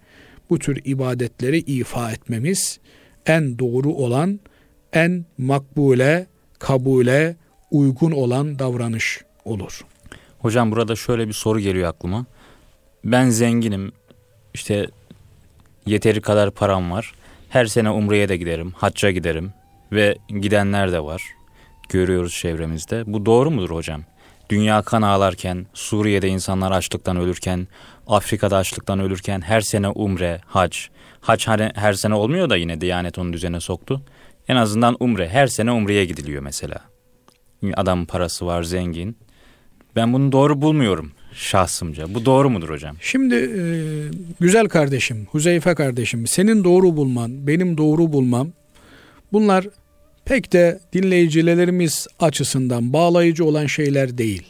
bu 0.49 0.59
tür 0.59 0.81
ibadetleri 0.85 1.57
ifa 1.57 2.11
etmemiz 2.11 2.79
en 3.25 3.59
doğru 3.59 3.93
olan, 3.93 4.39
en 4.93 5.25
makbule, 5.37 6.27
kabule 6.59 7.35
uygun 7.71 8.11
olan 8.11 8.59
davranış 8.59 9.21
olur. 9.45 9.81
Hocam 10.39 10.71
burada 10.71 10.95
şöyle 10.95 11.27
bir 11.27 11.33
soru 11.33 11.59
geliyor 11.59 11.89
aklıma. 11.89 12.25
Ben 13.05 13.29
zenginim. 13.29 13.91
İşte 14.53 14.87
yeteri 15.85 16.21
kadar 16.21 16.51
param 16.51 16.91
var. 16.91 17.13
Her 17.49 17.65
sene 17.65 17.89
umreye 17.89 18.29
de 18.29 18.37
giderim, 18.37 18.71
hacca 18.71 19.11
giderim 19.11 19.53
ve 19.91 20.17
gidenler 20.27 20.91
de 20.91 21.03
var. 21.03 21.23
Görüyoruz 21.89 22.33
çevremizde. 22.33 23.03
Bu 23.07 23.25
doğru 23.25 23.51
mudur 23.51 23.69
hocam? 23.69 24.01
Dünya 24.49 24.81
kan 24.81 25.01
ağlarken, 25.01 25.65
Suriye'de 25.73 26.27
insanlar 26.27 26.71
açlıktan 26.71 27.17
ölürken, 27.17 27.67
Afrika'da 28.07 28.57
açlıktan 28.57 28.99
ölürken 28.99 29.41
her 29.41 29.61
sene 29.61 29.87
umre, 29.87 30.41
hac. 30.45 30.77
Hac 31.21 31.47
hani 31.47 31.71
her 31.75 31.93
sene 31.93 32.13
olmuyor 32.15 32.49
da 32.49 32.55
yine 32.55 32.81
Diyanet 32.81 33.17
onun 33.17 33.33
düzene 33.33 33.59
soktu. 33.59 34.01
En 34.47 34.55
azından 34.55 34.97
umre, 34.99 35.29
her 35.29 35.47
sene 35.47 35.71
umreye 35.71 36.05
gidiliyor 36.05 36.43
mesela. 36.43 36.77
Adam 37.75 38.05
parası 38.05 38.45
var, 38.45 38.63
zengin. 38.63 39.17
Ben 39.95 40.13
bunu 40.13 40.31
doğru 40.31 40.61
bulmuyorum 40.61 41.11
şahsımca. 41.33 42.13
Bu 42.13 42.25
doğru 42.25 42.49
mudur 42.49 42.69
hocam? 42.69 42.95
Şimdi 43.01 43.35
e, 43.35 43.61
güzel 44.39 44.67
kardeşim, 44.67 45.27
Huzeyfe 45.31 45.75
kardeşim, 45.75 46.27
senin 46.27 46.63
doğru 46.63 46.97
bulman, 46.97 47.47
benim 47.47 47.77
doğru 47.77 48.13
bulmam 48.13 48.51
bunlar 49.33 49.65
pek 50.25 50.53
de 50.53 50.79
dinleyicilerimiz 50.93 52.07
açısından 52.19 52.93
bağlayıcı 52.93 53.45
olan 53.45 53.65
şeyler 53.65 54.17
değil. 54.17 54.43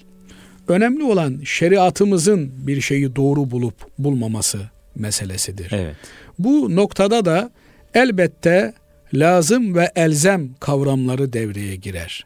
Önemli 0.67 1.03
olan 1.03 1.41
şeriatımızın 1.45 2.51
bir 2.67 2.81
şeyi 2.81 3.15
doğru 3.15 3.51
bulup 3.51 3.75
bulmaması 3.99 4.59
meselesidir. 4.95 5.71
Evet. 5.71 5.95
Bu 6.39 6.75
noktada 6.75 7.25
da 7.25 7.51
elbette 7.93 8.73
lazım 9.13 9.75
ve 9.75 9.91
elzem 9.95 10.49
kavramları 10.59 11.33
devreye 11.33 11.75
girer. 11.75 12.25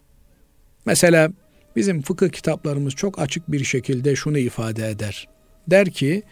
Mesela 0.86 1.32
bizim 1.75 2.01
fıkıh 2.01 2.29
kitaplarımız 2.29 2.94
çok 2.94 3.20
açık 3.20 3.51
bir 3.51 3.63
şekilde 3.63 4.15
şunu 4.15 4.38
ifade 4.38 4.89
eder. 4.89 5.27
Der 5.67 5.89
ki 5.89 6.24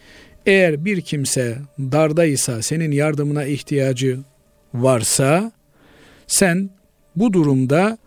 eğer 0.46 0.84
bir 0.84 1.00
kimse 1.00 1.58
dardaysa 1.78 2.62
senin 2.62 2.92
yardımına 2.92 3.44
ihtiyacı 3.44 4.20
varsa 4.74 5.52
sen 6.26 6.70
bu 7.16 7.32
durumda 7.32 7.98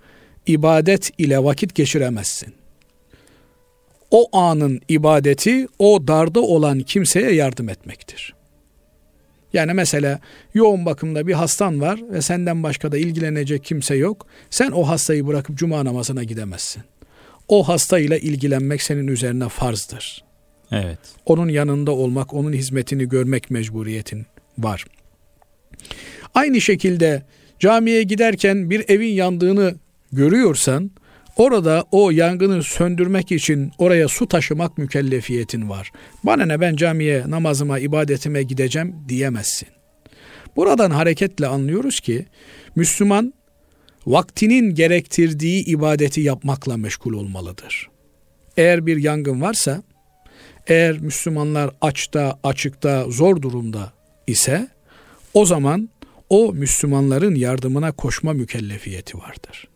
ibadet 0.45 1.12
ile 1.17 1.43
vakit 1.43 1.76
geçiremezsin. 1.76 2.54
O 4.12 4.38
anın 4.38 4.82
ibadeti 4.88 5.67
o 5.80 6.08
darda 6.08 6.41
olan 6.41 6.80
kimseye 6.80 7.32
yardım 7.32 7.69
etmektir. 7.69 8.34
Yani 9.54 9.73
mesela 9.73 10.19
yoğun 10.54 10.86
bakımda 10.86 11.28
bir 11.28 11.34
hastan 11.34 11.82
var 11.82 12.00
ve 12.12 12.21
senden 12.21 12.63
başka 12.63 12.91
da 12.91 12.97
ilgilenecek 12.97 13.63
kimse 13.63 13.95
yok. 13.95 14.28
Sen 14.50 14.71
o 14.71 14.84
hastayı 14.84 15.28
bırakıp 15.28 15.58
cuma 15.58 15.86
namazına 15.86 16.23
gidemezsin. 16.23 16.84
O 17.48 17.68
hastayla 17.68 18.18
ilgilenmek 18.18 18.82
senin 18.82 19.08
üzerine 19.08 19.50
farzdır. 19.50 20.24
Evet. 20.72 21.00
Onun 21.26 21.50
yanında 21.50 21.92
olmak, 21.92 22.34
onun 22.34 22.54
hizmetini 22.54 23.10
görmek 23.10 23.52
mecburiyetin 23.52 24.26
var. 24.58 24.86
Aynı 26.34 26.62
şekilde 26.62 27.24
camiye 27.60 28.04
giderken 28.04 28.70
bir 28.70 28.90
evin 28.90 29.14
yandığını 29.14 29.76
görüyorsan 30.12 30.92
orada 31.38 31.84
o 31.92 32.12
yangını 32.12 32.64
söndürmek 32.64 33.32
için 33.32 33.72
oraya 33.78 34.08
su 34.08 34.28
taşımak 34.28 34.78
mükellefiyetin 34.78 35.70
var. 35.70 35.92
Bana 36.24 36.46
ne 36.46 36.62
ben 36.62 36.76
camiye 36.76 37.24
namazıma 37.28 37.80
ibadetime 37.80 38.44
gideceğim 38.44 38.96
diyemezsin. 39.10 39.68
Buradan 40.56 40.92
hareketle 40.92 41.48
anlıyoruz 41.48 42.00
ki 42.00 42.26
Müslüman 42.76 43.34
vaktinin 44.08 44.76
gerektirdiği 44.76 45.65
ibadeti 45.65 46.22
yapmakla 46.22 46.78
meşgul 46.78 47.13
olmalıdır. 47.13 47.89
Eğer 48.58 48.86
bir 48.86 48.98
yangın 48.98 49.41
varsa, 49.41 49.84
eğer 50.67 51.00
Müslümanlar 51.00 51.72
açta, 51.82 52.39
açıkta, 52.43 53.06
zor 53.10 53.41
durumda 53.41 53.93
ise 54.28 54.67
o 55.34 55.46
zaman 55.46 55.89
o 56.30 56.54
Müslümanların 56.54 57.36
yardımına 57.36 57.91
koşma 57.91 58.34
mükellefiyeti 58.34 59.17
vardır. 59.17 59.67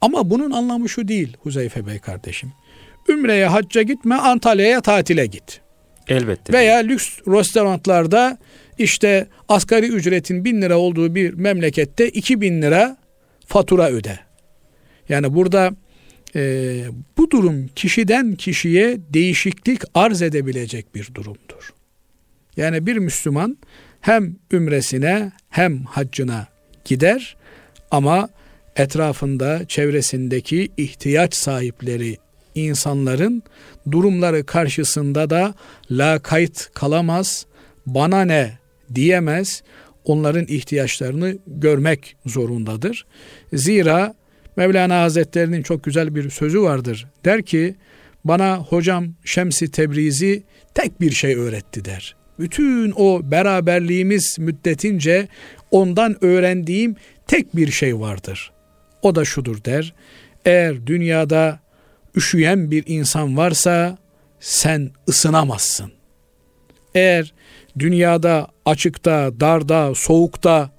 Ama 0.00 0.30
bunun 0.30 0.50
anlamı 0.50 0.88
şu 0.88 1.08
değil 1.08 1.36
Huzeyfe 1.40 1.86
Bey 1.86 1.98
kardeşim. 1.98 2.52
Ümre'ye 3.08 3.46
hacca 3.46 3.82
gitme 3.82 4.14
Antalya'ya 4.14 4.80
tatile 4.80 5.26
git. 5.26 5.60
Elbette. 6.08 6.52
Veya 6.52 6.76
lüks 6.76 7.18
restoranlarda 7.26 8.38
işte 8.78 9.26
asgari 9.48 9.86
ücretin 9.86 10.44
bin 10.44 10.62
lira 10.62 10.78
olduğu 10.78 11.14
bir 11.14 11.34
memlekette 11.34 12.08
iki 12.08 12.40
bin 12.40 12.62
lira 12.62 12.96
fatura 13.46 13.90
öde. 13.90 14.18
Yani 15.08 15.34
burada 15.34 15.74
e, 16.36 16.84
bu 17.16 17.30
durum 17.30 17.68
kişiden 17.76 18.34
kişiye 18.34 18.98
değişiklik 19.14 19.82
arz 19.94 20.22
edebilecek 20.22 20.94
bir 20.94 21.14
durumdur. 21.14 21.72
Yani 22.56 22.86
bir 22.86 22.96
Müslüman 22.96 23.58
hem 24.00 24.36
ümresine 24.52 25.32
hem 25.50 25.84
haccına 25.84 26.46
gider 26.84 27.36
ama 27.90 28.28
etrafında 28.76 29.64
çevresindeki 29.68 30.68
ihtiyaç 30.76 31.34
sahipleri 31.34 32.16
insanların 32.54 33.42
durumları 33.90 34.46
karşısında 34.46 35.30
da 35.30 35.54
la 35.90 36.18
kayıt 36.18 36.70
kalamaz, 36.74 37.46
bana 37.86 38.24
ne 38.24 38.58
diyemez, 38.94 39.62
onların 40.06 40.46
ihtiyaçlarını 40.46 41.38
görmek 41.46 42.16
zorundadır. 42.26 43.06
Zira 43.52 44.14
Mevlana 44.56 45.02
Hazretlerinin 45.02 45.62
çok 45.62 45.84
güzel 45.84 46.14
bir 46.14 46.30
sözü 46.30 46.62
vardır. 46.62 47.06
Der 47.24 47.42
ki 47.42 47.74
bana 48.24 48.56
hocam 48.58 49.06
Şemsi 49.24 49.70
Tebrizi 49.70 50.42
tek 50.74 51.00
bir 51.00 51.10
şey 51.10 51.34
öğretti 51.34 51.84
der. 51.84 52.16
Bütün 52.38 52.92
o 52.96 53.20
beraberliğimiz 53.30 54.36
müddetince 54.38 55.28
ondan 55.70 56.24
öğrendiğim 56.24 56.96
tek 57.26 57.56
bir 57.56 57.70
şey 57.70 58.00
vardır. 58.00 58.52
O 59.02 59.14
da 59.14 59.24
şudur 59.24 59.64
der. 59.64 59.94
Eğer 60.44 60.86
dünyada 60.86 61.60
üşüyen 62.16 62.70
bir 62.70 62.84
insan 62.86 63.36
varsa 63.36 63.98
sen 64.40 64.90
ısınamazsın. 65.08 65.92
Eğer 66.94 67.32
dünyada 67.78 68.48
açıkta, 68.64 69.40
darda, 69.40 69.94
soğukta 69.94 70.70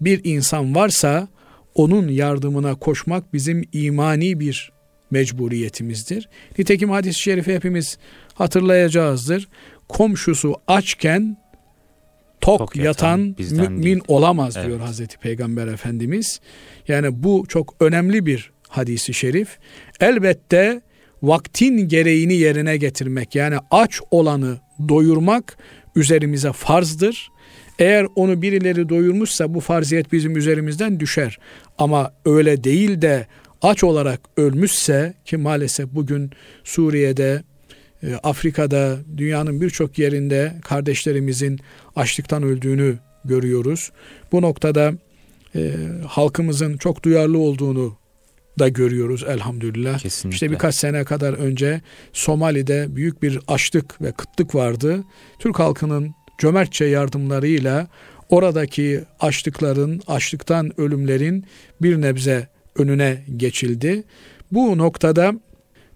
bir 0.00 0.20
insan 0.24 0.74
varsa 0.74 1.28
onun 1.74 2.08
yardımına 2.08 2.74
koşmak 2.74 3.32
bizim 3.32 3.64
imani 3.72 4.40
bir 4.40 4.72
mecburiyetimizdir. 5.10 6.28
Nitekim 6.58 6.90
hadis-i 6.90 7.20
şerifi 7.20 7.54
hepimiz 7.54 7.98
hatırlayacağızdır. 8.34 9.48
Komşusu 9.88 10.54
açken 10.66 11.36
tok, 12.40 12.58
tok 12.58 12.76
yatan, 12.76 13.36
yatan 13.38 13.56
mümin 13.68 13.82
değil. 13.82 14.00
olamaz 14.08 14.56
evet. 14.56 14.66
diyor 14.66 14.80
Hazreti 14.80 15.18
Peygamber 15.18 15.66
Efendimiz. 15.66 16.40
Yani 16.88 17.22
bu 17.22 17.44
çok 17.48 17.74
önemli 17.80 18.26
bir 18.26 18.52
hadisi 18.68 19.14
şerif. 19.14 19.58
Elbette 20.00 20.80
vaktin 21.22 21.88
gereğini 21.88 22.34
yerine 22.34 22.76
getirmek 22.76 23.34
yani 23.34 23.56
aç 23.70 24.00
olanı 24.10 24.58
doyurmak 24.88 25.58
üzerimize 25.96 26.52
farzdır. 26.52 27.30
Eğer 27.78 28.06
onu 28.14 28.42
birileri 28.42 28.88
doyurmuşsa 28.88 29.54
bu 29.54 29.60
farziyet 29.60 30.12
bizim 30.12 30.36
üzerimizden 30.36 31.00
düşer. 31.00 31.38
Ama 31.78 32.12
öyle 32.24 32.64
değil 32.64 33.02
de 33.02 33.26
aç 33.62 33.84
olarak 33.84 34.20
ölmüşse 34.36 35.14
ki 35.24 35.36
maalesef 35.36 35.88
bugün 35.92 36.30
Suriye'de 36.64 37.42
e, 38.02 38.14
Afrika'da, 38.14 38.98
dünyanın 39.16 39.60
birçok 39.60 39.98
yerinde 39.98 40.52
kardeşlerimizin 40.64 41.58
açlıktan 41.96 42.42
öldüğünü 42.42 42.98
görüyoruz. 43.24 43.90
Bu 44.32 44.42
noktada 44.42 44.92
e, 45.54 45.72
halkımızın 46.06 46.76
çok 46.76 47.02
duyarlı 47.02 47.38
olduğunu 47.38 47.96
da 48.58 48.68
görüyoruz 48.68 49.24
elhamdülillah. 49.28 49.98
Kesinlikle. 49.98 50.34
İşte 50.34 50.50
birkaç 50.50 50.74
sene 50.74 51.04
kadar 51.04 51.32
önce 51.32 51.80
Somali'de 52.12 52.86
büyük 52.96 53.22
bir 53.22 53.40
açlık 53.48 54.02
ve 54.02 54.12
kıtlık 54.12 54.54
vardı. 54.54 55.04
Türk 55.38 55.58
halkının 55.58 56.14
cömertçe 56.38 56.84
yardımlarıyla 56.84 57.88
oradaki 58.28 59.04
açlıkların, 59.20 60.00
açlıktan 60.06 60.80
ölümlerin 60.80 61.44
bir 61.82 62.00
nebze 62.00 62.48
önüne 62.76 63.24
geçildi. 63.36 64.04
Bu 64.52 64.78
noktada 64.78 65.32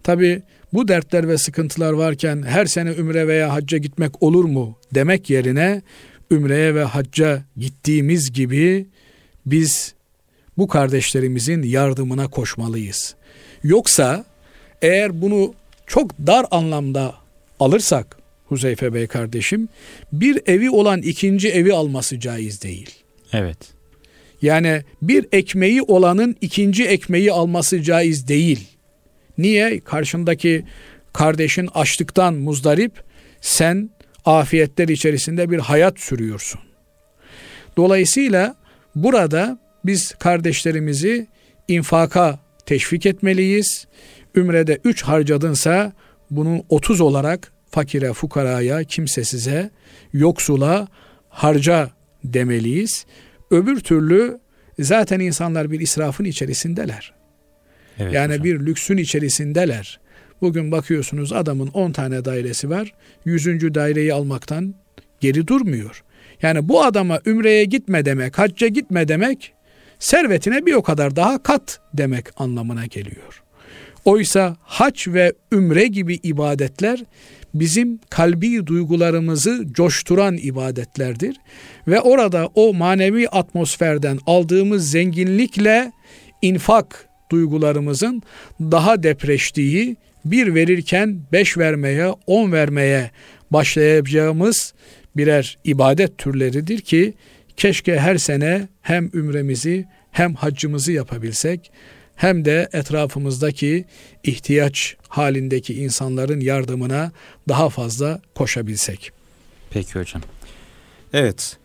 tabi 0.02 0.42
bu 0.72 0.88
dertler 0.88 1.28
ve 1.28 1.38
sıkıntılar 1.38 1.92
varken 1.92 2.42
her 2.42 2.66
sene 2.66 2.90
ümre 2.90 3.28
veya 3.28 3.52
hacca 3.52 3.78
gitmek 3.78 4.22
olur 4.22 4.44
mu 4.44 4.78
demek 4.94 5.30
yerine 5.30 5.82
ümreye 6.30 6.74
ve 6.74 6.84
hacca 6.84 7.44
gittiğimiz 7.56 8.32
gibi 8.32 8.86
biz 9.46 9.94
bu 10.60 10.68
kardeşlerimizin 10.68 11.62
yardımına 11.62 12.28
koşmalıyız. 12.28 13.14
Yoksa 13.62 14.24
eğer 14.82 15.22
bunu 15.22 15.54
çok 15.86 16.18
dar 16.26 16.46
anlamda 16.50 17.14
alırsak 17.60 18.16
Huzeyfe 18.46 18.94
Bey 18.94 19.06
kardeşim 19.06 19.68
bir 20.12 20.42
evi 20.46 20.70
olan 20.70 21.02
ikinci 21.02 21.48
evi 21.48 21.74
alması 21.74 22.20
caiz 22.20 22.62
değil. 22.62 22.90
Evet. 23.32 23.58
Yani 24.42 24.82
bir 25.02 25.26
ekmeği 25.32 25.82
olanın 25.82 26.36
ikinci 26.40 26.84
ekmeği 26.84 27.32
alması 27.32 27.82
caiz 27.82 28.28
değil. 28.28 28.68
Niye? 29.38 29.80
Karşındaki 29.80 30.64
kardeşin 31.12 31.68
açlıktan 31.74 32.34
muzdarip, 32.34 33.02
sen 33.40 33.90
afiyetler 34.24 34.88
içerisinde 34.88 35.50
bir 35.50 35.58
hayat 35.58 36.00
sürüyorsun. 36.00 36.60
Dolayısıyla 37.76 38.54
burada 38.94 39.58
biz 39.84 40.14
kardeşlerimizi 40.14 41.26
infaka 41.68 42.38
teşvik 42.66 43.06
etmeliyiz. 43.06 43.86
Ümrede 44.34 44.78
3 44.84 45.02
harcadınsa 45.02 45.92
bunun 46.30 46.62
30 46.68 47.00
olarak 47.00 47.52
fakire, 47.70 48.12
fukaraya, 48.12 48.84
kimsesize, 48.84 49.70
yoksula 50.12 50.88
harca 51.28 51.90
demeliyiz. 52.24 53.06
Öbür 53.50 53.80
türlü 53.80 54.38
zaten 54.78 55.20
insanlar 55.20 55.70
bir 55.70 55.80
israfın 55.80 56.24
içerisindeler. 56.24 57.12
Evet, 57.98 58.14
yani 58.14 58.32
hocam. 58.32 58.44
bir 58.44 58.60
lüksün 58.60 58.96
içerisindeler. 58.96 60.00
Bugün 60.40 60.72
bakıyorsunuz 60.72 61.32
adamın 61.32 61.68
10 61.68 61.92
tane 61.92 62.24
dairesi 62.24 62.70
var. 62.70 62.94
100. 63.24 63.74
daireyi 63.74 64.14
almaktan 64.14 64.74
geri 65.20 65.46
durmuyor. 65.46 66.04
Yani 66.42 66.68
bu 66.68 66.82
adama 66.84 67.20
ümreye 67.26 67.64
gitme 67.64 68.04
demek, 68.04 68.38
hacca 68.38 68.66
gitme 68.66 69.08
demek 69.08 69.52
servetine 70.00 70.66
bir 70.66 70.74
o 70.74 70.82
kadar 70.82 71.16
daha 71.16 71.42
kat 71.42 71.80
demek 71.94 72.26
anlamına 72.36 72.86
geliyor. 72.86 73.42
Oysa 74.04 74.56
hac 74.62 75.08
ve 75.08 75.32
ümre 75.52 75.86
gibi 75.86 76.14
ibadetler 76.22 77.04
bizim 77.54 78.00
kalbi 78.10 78.66
duygularımızı 78.66 79.64
coşturan 79.72 80.36
ibadetlerdir 80.36 81.36
ve 81.88 82.00
orada 82.00 82.48
o 82.54 82.74
manevi 82.74 83.28
atmosferden 83.28 84.18
aldığımız 84.26 84.90
zenginlikle 84.90 85.92
infak 86.42 87.08
duygularımızın 87.30 88.22
daha 88.60 89.02
depreştiği, 89.02 89.96
bir 90.24 90.54
verirken 90.54 91.20
beş 91.32 91.58
vermeye, 91.58 92.06
on 92.26 92.52
vermeye 92.52 93.10
başlayacağımız 93.50 94.74
birer 95.16 95.58
ibadet 95.64 96.18
türleridir 96.18 96.80
ki 96.80 97.14
keşke 97.56 97.98
her 97.98 98.18
sene 98.18 98.68
hem 98.82 99.10
ümremizi 99.14 99.86
hem 100.10 100.34
haccımızı 100.34 100.92
yapabilsek 100.92 101.72
hem 102.16 102.44
de 102.44 102.68
etrafımızdaki 102.72 103.84
ihtiyaç 104.24 104.96
halindeki 105.08 105.74
insanların 105.74 106.40
yardımına 106.40 107.12
daha 107.48 107.68
fazla 107.68 108.20
koşabilsek. 108.34 109.12
Peki 109.70 109.98
hocam. 109.98 110.22
Evet. 111.12 111.56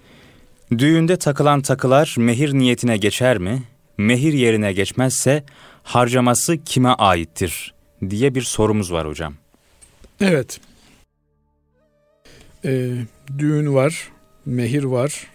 Düğünde 0.78 1.18
takılan 1.18 1.62
takılar 1.62 2.16
mehir 2.18 2.54
niyetine 2.54 2.98
geçer 2.98 3.38
mi? 3.38 3.64
Mehir 3.98 4.34
yerine 4.34 4.74
geçmezse 4.74 5.44
harcaması 5.84 6.64
kime 6.64 6.90
aittir 6.90 7.74
diye 8.10 8.36
bir 8.36 8.42
sorumuz 8.42 8.92
var 8.92 9.08
hocam. 9.08 9.34
Evet. 10.22 10.60
Ee, 12.66 12.92
düğün 13.38 13.74
var, 13.74 14.10
mehir 14.46 14.84
var, 14.84 15.28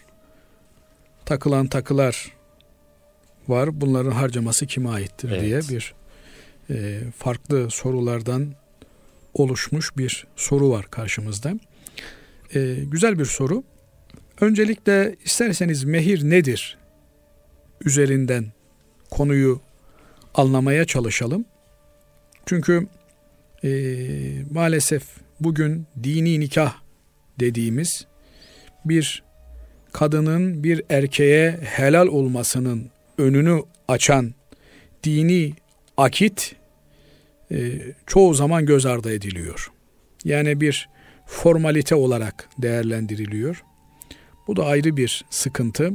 takılan 1.31 1.67
takılar 1.67 2.33
var. 3.49 3.81
Bunların 3.81 4.11
harcaması 4.11 4.67
kime 4.67 4.89
aittir 4.89 5.31
evet. 5.31 5.43
diye 5.43 5.61
bir 5.61 5.95
e, 6.71 7.01
farklı 7.17 7.71
sorulardan 7.71 8.55
oluşmuş 9.35 9.97
bir 9.97 10.27
soru 10.37 10.71
var 10.71 10.87
karşımızda. 10.91 11.55
E, 12.55 12.77
güzel 12.85 13.19
bir 13.19 13.25
soru. 13.25 13.65
Öncelikle 14.41 15.17
isterseniz 15.25 15.85
mehir 15.85 16.31
nedir? 16.31 16.79
Üzerinden 17.85 18.53
konuyu 19.11 19.61
anlamaya 20.35 20.85
çalışalım. 20.85 21.45
Çünkü 22.47 22.87
e, 23.65 23.71
maalesef 24.51 25.05
bugün 25.41 25.87
dini 26.03 26.41
nikah 26.41 26.75
dediğimiz 27.41 28.07
bir 28.85 29.30
kadının 29.93 30.65
bir 30.65 30.83
erkeğe 30.91 31.51
helal 31.51 32.07
olmasının 32.07 32.91
önünü 33.19 33.63
açan 33.89 34.35
dini 35.05 35.53
akit 35.97 36.55
e, 37.53 37.73
çoğu 38.07 38.35
zaman 38.35 38.67
göz 38.67 38.87
ardı 38.87 39.13
ediliyor. 39.13 39.71
Yani 40.25 40.61
bir 40.61 40.89
formalite 41.27 41.95
olarak 41.95 42.49
değerlendiriliyor. 42.59 43.65
Bu 44.47 44.57
da 44.57 44.67
ayrı 44.67 44.97
bir 44.97 45.25
sıkıntı. 45.31 45.93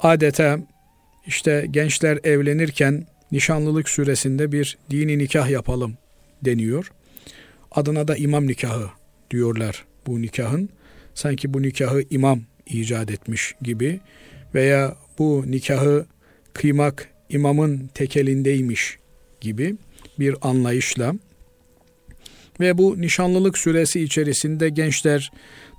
Adeta 0.00 0.58
işte 1.26 1.66
gençler 1.70 2.18
evlenirken 2.24 3.06
nişanlılık 3.32 3.88
süresinde 3.88 4.52
bir 4.52 4.78
dini 4.90 5.18
nikah 5.18 5.50
yapalım 5.50 5.98
deniyor. 6.44 6.92
Adına 7.70 8.08
da 8.08 8.16
imam 8.16 8.46
nikahı 8.46 8.90
diyorlar 9.30 9.84
bu 10.06 10.22
nikahın. 10.22 10.68
Sanki 11.14 11.54
bu 11.54 11.62
nikahı 11.62 12.02
imam 12.10 12.40
icat 12.70 13.10
etmiş 13.10 13.54
gibi 13.62 14.00
veya 14.54 14.96
bu 15.18 15.44
nikahı 15.46 16.06
kıymak 16.52 17.08
imamın 17.28 17.90
tekelindeymiş 17.94 18.98
gibi 19.40 19.76
bir 20.18 20.36
anlayışla 20.42 21.14
ve 22.60 22.78
bu 22.78 23.00
nişanlılık 23.00 23.58
süresi 23.58 24.00
içerisinde 24.00 24.68
gençler 24.68 25.32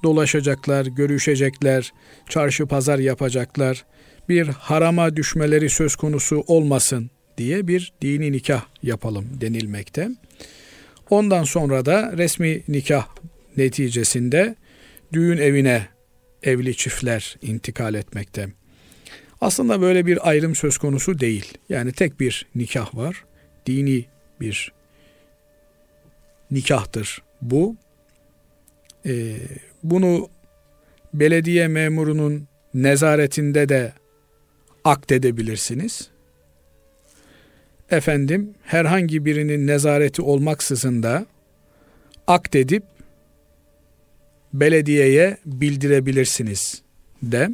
dolaşacaklar, 0.04 0.86
görüşecekler, 0.86 1.93
çarşı 2.30 2.65
pazar 2.65 2.99
yapacaklar. 2.99 3.86
Bir 4.30 4.47
harama 4.47 5.15
düşmeleri 5.15 5.69
söz 5.69 5.95
konusu 5.95 6.43
olmasın 6.47 7.10
diye 7.38 7.67
bir 7.67 7.93
dini 8.01 8.32
nikah 8.32 8.65
yapalım 8.84 9.25
denilmekte. 9.41 10.10
Ondan 11.10 11.43
sonra 11.43 11.86
da 11.86 12.13
resmi 12.17 12.62
nikah 12.67 13.08
neticesinde 13.58 14.56
düğün 15.13 15.38
evine 15.38 15.88
evli 16.43 16.75
çiftler 16.75 17.38
intikal 17.41 17.95
etmekte. 17.95 18.49
Aslında 19.41 19.82
böyle 19.82 20.06
bir 20.06 20.30
ayrım 20.30 20.56
söz 20.56 20.77
konusu 20.77 21.19
değil. 21.19 21.58
Yani 21.69 21.91
tek 21.91 22.19
bir 22.19 22.45
nikah 22.56 22.95
var. 22.95 23.25
Dini 23.65 24.06
bir 24.41 24.71
nikahtır 26.51 27.21
bu. 27.41 27.75
Ee, 29.06 29.36
bunu 29.84 30.30
belediye 31.13 31.67
memurunun 31.67 32.47
nezaretinde 32.73 33.69
de 33.69 33.93
aktedebilirsiniz. 34.84 36.10
Efendim 37.91 38.54
herhangi 38.63 39.25
birinin 39.25 39.67
nezareti 39.67 40.21
olmaksızın 40.21 41.04
da 41.04 41.25
akdedip 42.27 42.84
belediyeye 44.54 45.38
bildirebilirsiniz 45.46 46.82
de 47.24 47.50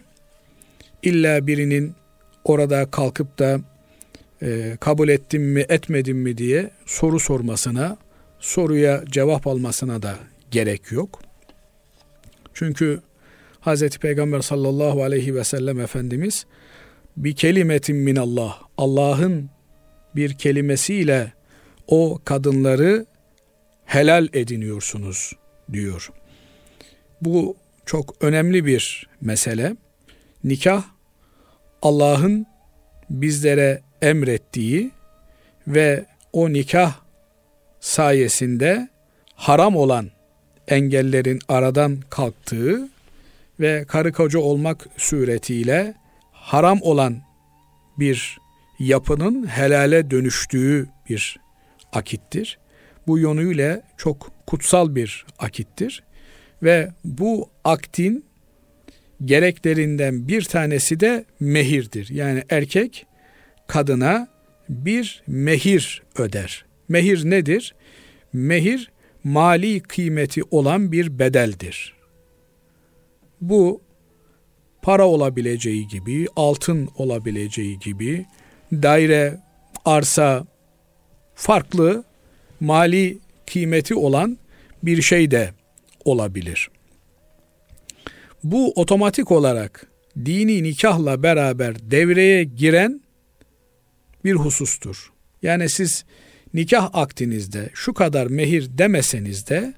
illa 1.03 1.47
birinin 1.47 1.95
orada 2.43 2.91
kalkıp 2.91 3.39
da 3.39 3.59
e, 4.41 4.77
kabul 4.79 5.09
ettim 5.09 5.43
mi 5.43 5.65
etmedim 5.69 6.17
mi 6.17 6.37
diye 6.37 6.71
soru 6.85 7.19
sormasına, 7.19 7.97
soruya 8.39 9.03
cevap 9.05 9.47
almasına 9.47 10.01
da 10.01 10.15
gerek 10.51 10.91
yok. 10.91 11.21
Çünkü 12.53 13.01
Hz. 13.61 13.89
Peygamber 13.89 14.41
sallallahu 14.41 15.03
aleyhi 15.03 15.35
ve 15.35 15.43
sellem 15.43 15.79
Efendimiz 15.79 16.45
bir 17.17 17.35
kelimetin 17.35 17.95
min 17.95 18.15
Allah, 18.15 18.59
Allah'ın 18.77 19.49
bir 20.15 20.33
kelimesiyle 20.33 21.33
o 21.87 22.19
kadınları 22.25 23.05
helal 23.85 24.27
ediniyorsunuz 24.33 25.33
diyor. 25.73 26.11
Bu 27.21 27.55
çok 27.85 28.15
önemli 28.21 28.65
bir 28.65 29.07
mesele. 29.21 29.75
Nikah 30.43 30.83
Allah'ın 31.81 32.45
bizlere 33.09 33.81
emrettiği 34.01 34.91
ve 35.67 36.05
o 36.33 36.53
nikah 36.53 36.95
sayesinde 37.79 38.89
haram 39.35 39.75
olan 39.75 40.09
engellerin 40.67 41.39
aradan 41.47 41.97
kalktığı 42.09 42.89
ve 43.59 43.85
karı 43.87 44.11
koca 44.11 44.39
olmak 44.39 44.87
suretiyle 44.97 45.93
haram 46.31 46.81
olan 46.81 47.21
bir 47.99 48.37
yapının 48.79 49.47
helale 49.47 50.11
dönüştüğü 50.11 50.89
bir 51.09 51.39
akittir. 51.93 52.59
Bu 53.07 53.19
yönüyle 53.19 53.81
çok 53.97 54.31
kutsal 54.47 54.95
bir 54.95 55.25
akittir 55.39 56.03
ve 56.63 56.89
bu 57.03 57.49
aktin 57.63 58.25
gereklerinden 59.25 60.27
bir 60.27 60.41
tanesi 60.41 60.99
de 60.99 61.25
mehirdir. 61.39 62.09
Yani 62.09 62.43
erkek 62.49 63.05
kadına 63.67 64.27
bir 64.69 65.23
mehir 65.27 66.03
öder. 66.17 66.65
Mehir 66.89 67.29
nedir? 67.29 67.75
Mehir 68.33 68.91
mali 69.23 69.79
kıymeti 69.79 70.41
olan 70.51 70.91
bir 70.91 71.19
bedeldir. 71.19 71.93
Bu 73.41 73.81
para 74.81 75.07
olabileceği 75.07 75.87
gibi, 75.87 76.27
altın 76.35 76.89
olabileceği 76.95 77.79
gibi, 77.79 78.25
daire, 78.71 79.39
arsa, 79.85 80.45
farklı 81.35 82.03
mali 82.59 83.17
kıymeti 83.45 83.95
olan 83.95 84.37
bir 84.83 85.01
şey 85.01 85.31
de 85.31 85.51
olabilir. 86.07 86.69
Bu 88.43 88.73
otomatik 88.75 89.31
olarak 89.31 89.87
dini 90.25 90.63
nikahla 90.63 91.23
beraber 91.23 91.91
devreye 91.91 92.43
giren 92.43 93.01
bir 94.25 94.33
husustur. 94.33 95.11
Yani 95.41 95.69
siz 95.69 96.05
nikah 96.53 96.89
aktinizde 96.93 97.69
şu 97.73 97.93
kadar 97.93 98.27
mehir 98.27 98.77
demeseniz 98.77 99.49
de 99.49 99.73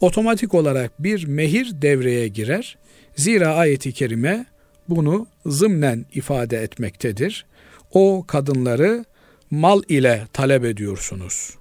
otomatik 0.00 0.54
olarak 0.54 1.02
bir 1.02 1.26
mehir 1.26 1.82
devreye 1.82 2.28
girer. 2.28 2.78
Zira 3.16 3.54
ayeti 3.54 3.92
kerime 3.92 4.46
bunu 4.88 5.26
zımnen 5.46 6.06
ifade 6.14 6.56
etmektedir. 6.56 7.46
O 7.90 8.24
kadınları 8.26 9.04
mal 9.50 9.82
ile 9.88 10.22
talep 10.32 10.64
ediyorsunuz 10.64 11.54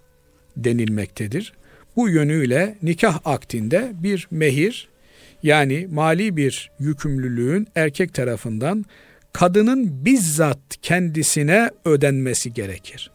denilmektedir. 0.58 1.54
Bu 1.98 2.10
yönüyle 2.10 2.76
nikah 2.84 3.20
aktinde 3.26 3.92
bir 3.94 4.28
mehir 4.32 4.90
yani 5.44 5.88
mali 5.92 6.38
bir 6.38 6.72
yükümlülüğün 6.80 7.68
erkek 7.76 8.14
tarafından 8.14 8.86
kadının 9.34 10.06
bizzat 10.06 10.60
kendisine 10.82 11.70
ödenmesi 11.86 12.54
gerekir. 12.54 13.12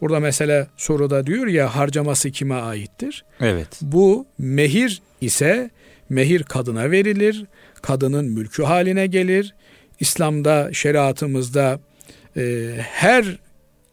Burada 0.00 0.20
mesela 0.20 0.66
soruda 0.76 1.26
diyor 1.26 1.46
ya 1.46 1.76
harcaması 1.76 2.30
kime 2.30 2.54
aittir? 2.54 3.24
Evet. 3.40 3.68
Bu 3.82 4.26
mehir 4.38 5.02
ise 5.20 5.70
mehir 6.08 6.42
kadına 6.42 6.90
verilir. 6.90 7.44
Kadının 7.82 8.24
mülkü 8.24 8.62
haline 8.62 9.06
gelir. 9.06 9.54
İslam'da, 10.00 10.70
şeriatımızda 10.72 11.80
e, 12.36 12.74
her 12.78 13.38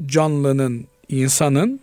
canlının, 0.05 0.87
insanın 1.09 1.79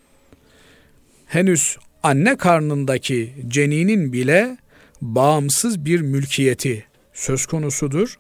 henüz 1.27 1.77
anne 2.03 2.37
karnındaki 2.37 3.35
ceninin 3.49 4.13
bile 4.13 4.57
bağımsız 5.03 5.85
bir 5.85 6.01
mülkiyeti 6.01 6.85
söz 7.13 7.47
konusudur. 7.47 8.19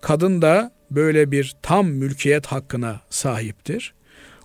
Kadın 0.00 0.42
da 0.42 0.72
böyle 0.90 1.30
bir 1.30 1.56
tam 1.62 1.86
mülkiyet 1.86 2.46
hakkına 2.46 3.00
sahiptir. 3.10 3.94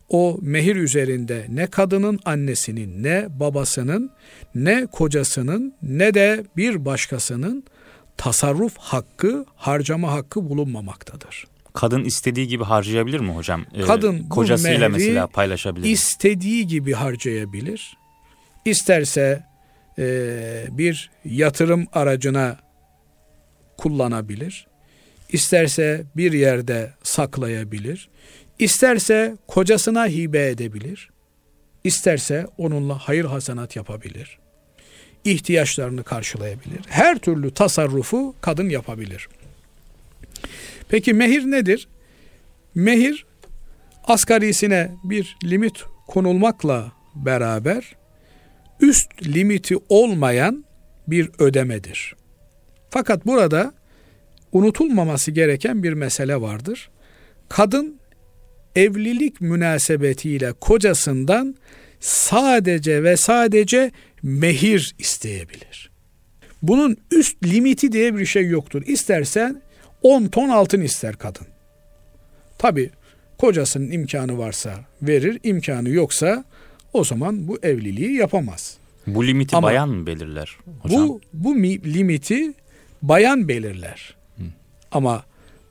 O 0.09 0.37
mehir 0.41 0.75
üzerinde 0.75 1.45
ne 1.49 1.67
kadının 1.67 2.19
annesinin 2.25 3.03
ne 3.03 3.27
babasının 3.29 4.11
ne 4.55 4.87
kocasının 4.91 5.73
ne 5.81 6.13
de 6.13 6.45
bir 6.57 6.85
başkasının 6.85 7.63
tasarruf 8.17 8.77
hakkı, 8.77 9.45
harcama 9.55 10.11
hakkı 10.11 10.49
bulunmamaktadır. 10.49 11.45
Kadın 11.73 12.03
istediği 12.03 12.47
gibi 12.47 12.63
harcayabilir 12.63 13.19
mi 13.19 13.31
hocam? 13.31 13.65
Ee, 13.73 13.81
Kadın 13.81 14.23
kocasıyla 14.23 14.89
mesela 14.89 15.27
paylaşabilir 15.27 15.85
mi? 15.85 15.91
İstediği 15.91 16.67
gibi 16.67 16.93
harcayabilir. 16.93 17.98
İsterse 18.69 19.43
e, 19.99 20.67
bir 20.71 21.11
yatırım 21.25 21.87
aracına 21.93 22.57
kullanabilir. 23.77 24.67
İsterse 25.29 26.03
bir 26.15 26.33
yerde 26.33 26.93
saklayabilir. 27.03 28.09
İsterse 28.59 29.35
kocasına 29.47 30.07
hibe 30.07 30.49
edebilir. 30.49 31.09
İsterse 31.83 32.47
onunla 32.57 32.97
hayır 32.97 33.25
hasenat 33.25 33.75
yapabilir. 33.75 34.39
İhtiyaçlarını 35.23 36.03
karşılayabilir. 36.03 36.81
Her 36.87 37.17
türlü 37.17 37.51
tasarrufu 37.51 38.35
kadın 38.41 38.69
yapabilir. 38.69 39.29
Peki 40.89 41.13
mehir 41.13 41.43
nedir? 41.43 41.87
Mehir 42.75 43.25
asgarisine 44.03 44.91
bir 45.03 45.37
limit 45.43 45.83
konulmakla 46.07 46.91
beraber 47.15 47.95
üst 48.79 49.27
limiti 49.27 49.75
olmayan 49.89 50.65
bir 51.07 51.29
ödemedir. 51.39 52.15
Fakat 52.89 53.25
burada 53.25 53.73
unutulmaması 54.51 55.31
gereken 55.31 55.83
bir 55.83 55.93
mesele 55.93 56.41
vardır. 56.41 56.89
Kadın 57.49 57.99
evlilik 58.75 59.41
münasebetiyle 59.41 60.53
kocasından 60.53 61.55
sadece 61.99 63.03
ve 63.03 63.17
sadece 63.17 63.91
mehir 64.23 64.95
isteyebilir. 64.99 65.91
Bunun 66.61 66.97
üst 67.11 67.43
limiti 67.43 67.91
diye 67.91 68.15
bir 68.17 68.25
şey 68.25 68.47
yoktur. 68.47 68.83
İstersen 68.85 69.61
10 70.01 70.27
ton 70.27 70.49
altın 70.49 70.81
ister 70.81 71.15
kadın. 71.15 71.47
Tabi 72.57 72.89
kocasının 73.37 73.91
imkanı 73.91 74.37
varsa 74.37 74.75
verir, 75.01 75.39
imkanı 75.43 75.89
yoksa 75.89 76.43
o 76.93 77.03
zaman 77.03 77.47
bu 77.47 77.59
evliliği 77.63 78.13
yapamaz. 78.13 78.77
Bu 79.07 79.27
limiti 79.27 79.55
Ama 79.55 79.67
bayan 79.67 79.89
mı 79.89 80.07
belirler 80.07 80.57
hocam? 80.79 81.07
Bu, 81.09 81.21
bu 81.33 81.55
limiti 81.63 82.53
bayan 83.01 83.47
belirler. 83.47 84.15
Hı. 84.37 84.43
Ama 84.91 85.23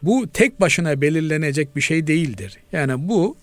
bu 0.03 0.29
tek 0.33 0.61
başına 0.61 1.01
belirlenecek 1.01 1.77
bir 1.77 1.81
şey 1.81 2.07
değildir. 2.07 2.59
Yani 2.73 3.09
bu 3.09 3.37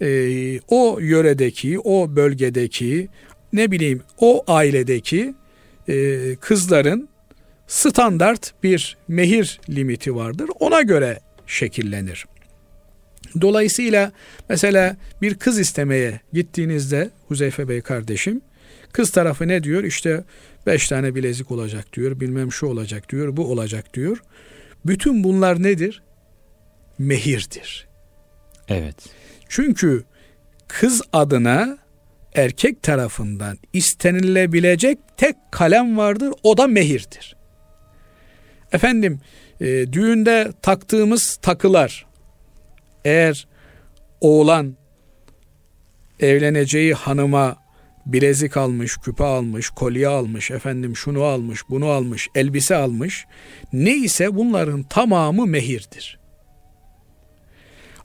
e, 0.00 0.60
o 0.68 0.98
yöredeki, 1.00 1.80
o 1.80 2.16
bölgedeki, 2.16 3.08
ne 3.52 3.70
bileyim 3.70 4.02
o 4.18 4.44
ailedeki 4.46 5.34
e, 5.88 6.36
kızların 6.40 7.08
standart 7.66 8.54
bir 8.62 8.96
mehir 9.08 9.60
limiti 9.68 10.14
vardır. 10.14 10.50
Ona 10.60 10.82
göre 10.82 11.20
şekillenir. 11.46 12.26
Dolayısıyla 13.40 14.12
mesela 14.48 14.96
bir 15.22 15.34
kız 15.34 15.58
istemeye 15.58 16.20
gittiğinizde 16.32 17.10
Huzeyfe 17.28 17.68
Bey 17.68 17.80
kardeşim 17.80 18.40
kız 18.92 19.10
tarafı 19.10 19.48
ne 19.48 19.62
diyor? 19.62 19.84
İşte 19.84 20.24
beş 20.66 20.88
tane 20.88 21.14
bilezik 21.14 21.50
olacak 21.50 21.92
diyor. 21.92 22.20
Bilmem 22.20 22.52
şu 22.52 22.66
olacak 22.66 23.10
diyor. 23.10 23.36
Bu 23.36 23.52
olacak 23.52 23.94
diyor. 23.94 24.22
Bütün 24.86 25.24
bunlar 25.24 25.62
nedir? 25.62 26.02
Mehirdir. 26.98 27.88
Evet. 28.68 28.96
Çünkü 29.48 30.04
kız 30.68 31.02
adına 31.12 31.78
erkek 32.34 32.82
tarafından 32.82 33.58
istenilebilecek 33.72 34.98
tek 35.16 35.36
kalem 35.50 35.98
vardır. 35.98 36.32
O 36.42 36.56
da 36.56 36.66
mehirdir. 36.66 37.36
Efendim 38.72 39.20
e, 39.60 39.92
düğünde 39.92 40.52
taktığımız 40.62 41.36
takılar 41.36 42.06
eğer 43.04 43.48
oğlan 44.20 44.76
evleneceği 46.20 46.94
hanıma 46.94 47.56
bilezik 48.06 48.56
almış, 48.56 48.96
küpe 48.96 49.24
almış, 49.24 49.70
kolye 49.70 50.08
almış, 50.08 50.50
efendim 50.50 50.96
şunu 50.96 51.22
almış, 51.22 51.60
bunu 51.68 51.86
almış, 51.86 52.28
elbise 52.34 52.76
almış. 52.76 53.26
Neyse 53.72 54.34
bunların 54.34 54.82
tamamı 54.82 55.46
mehirdir. 55.46 56.18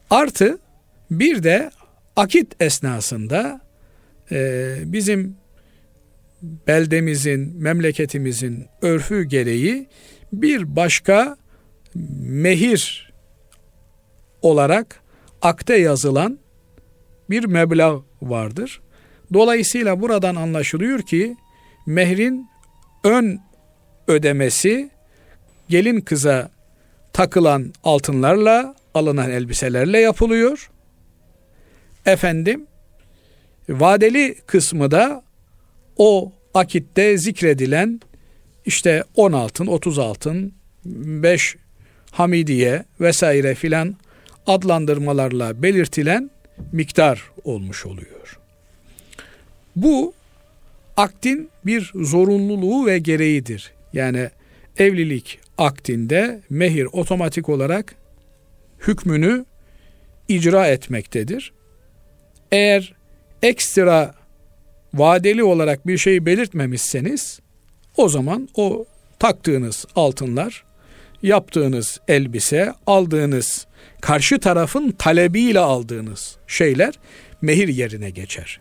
Artı 0.10 0.60
bir 1.12 1.44
de 1.44 1.72
akit 2.16 2.62
esnasında 2.62 3.62
e, 4.32 4.76
bizim 4.86 5.38
beldemizin, 6.42 7.62
memleketimizin 7.64 8.66
örfü 8.82 9.24
gereği 9.24 9.88
bir 10.34 10.76
başka 10.76 11.38
mehir 12.20 13.05
olarak 14.46 15.02
akte 15.42 15.76
yazılan 15.76 16.40
bir 17.30 17.46
meblağ 17.46 18.02
vardır. 18.22 18.82
Dolayısıyla 19.34 20.02
buradan 20.02 20.36
anlaşılıyor 20.36 21.02
ki 21.02 21.36
mehrin 21.86 22.48
ön 23.04 23.40
ödemesi 24.08 24.90
gelin 25.70 26.02
kıza 26.02 26.50
takılan 27.14 27.74
altınlarla 27.84 28.76
alınan 28.94 29.32
elbiselerle 29.32 30.00
yapılıyor. 30.00 30.70
Efendim 32.06 32.68
vadeli 33.70 34.36
kısmı 34.46 34.92
da 34.92 35.24
o 35.98 36.34
akitte 36.54 37.18
zikredilen 37.18 38.02
işte 38.66 39.04
10 39.16 39.32
altın, 39.32 39.68
30 39.68 40.00
altın, 40.00 40.54
5 40.86 41.56
hamidiye 42.12 42.86
vesaire 43.00 43.56
filan 43.56 43.96
adlandırmalarla 44.48 45.62
belirtilen 45.64 46.32
miktar 46.72 47.24
olmuş 47.44 47.86
oluyor. 47.86 48.40
Bu 49.76 50.14
aktin 50.98 51.50
bir 51.66 51.92
zorunluluğu 51.96 52.86
ve 52.86 53.00
gereğidir. 53.00 53.74
Yani 53.94 54.30
evlilik 54.78 55.40
aktinde 55.58 56.42
mehir 56.50 56.88
otomatik 56.92 57.50
olarak 57.50 57.96
hükmünü 58.88 59.46
icra 60.28 60.68
etmektedir. 60.68 61.54
Eğer 62.52 62.94
ekstra 63.42 64.16
vadeli 64.94 65.44
olarak 65.44 65.88
bir 65.88 65.98
şeyi 65.98 66.26
belirtmemişseniz 66.26 67.40
o 67.98 68.10
zaman 68.10 68.50
o 68.56 68.86
taktığınız 69.20 69.86
altınlar, 69.96 70.64
yaptığınız 71.24 72.00
elbise, 72.08 72.74
aldığınız 72.88 73.68
karşı 74.06 74.40
tarafın 74.40 74.92
talebiyle 74.92 75.60
aldığınız 75.60 76.36
şeyler 76.48 76.94
mehir 77.42 77.68
yerine 77.68 78.10
geçer. 78.10 78.60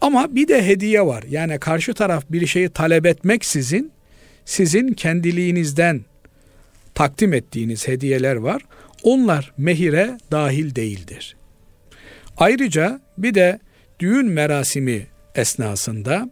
Ama 0.00 0.34
bir 0.34 0.48
de 0.48 0.66
hediye 0.66 1.06
var. 1.06 1.24
Yani 1.28 1.58
karşı 1.58 1.94
taraf 1.94 2.24
bir 2.30 2.46
şeyi 2.46 2.68
talep 2.68 3.06
etmek 3.06 3.44
sizin 3.44 3.92
sizin 4.44 4.88
kendiliğinizden 4.88 6.04
takdim 6.94 7.32
ettiğiniz 7.32 7.88
hediyeler 7.88 8.36
var. 8.36 8.62
Onlar 9.02 9.52
mehire 9.58 10.18
dahil 10.30 10.74
değildir. 10.74 11.36
Ayrıca 12.36 13.00
bir 13.18 13.34
de 13.34 13.58
düğün 14.00 14.26
merasimi 14.26 15.06
esnasında 15.34 16.30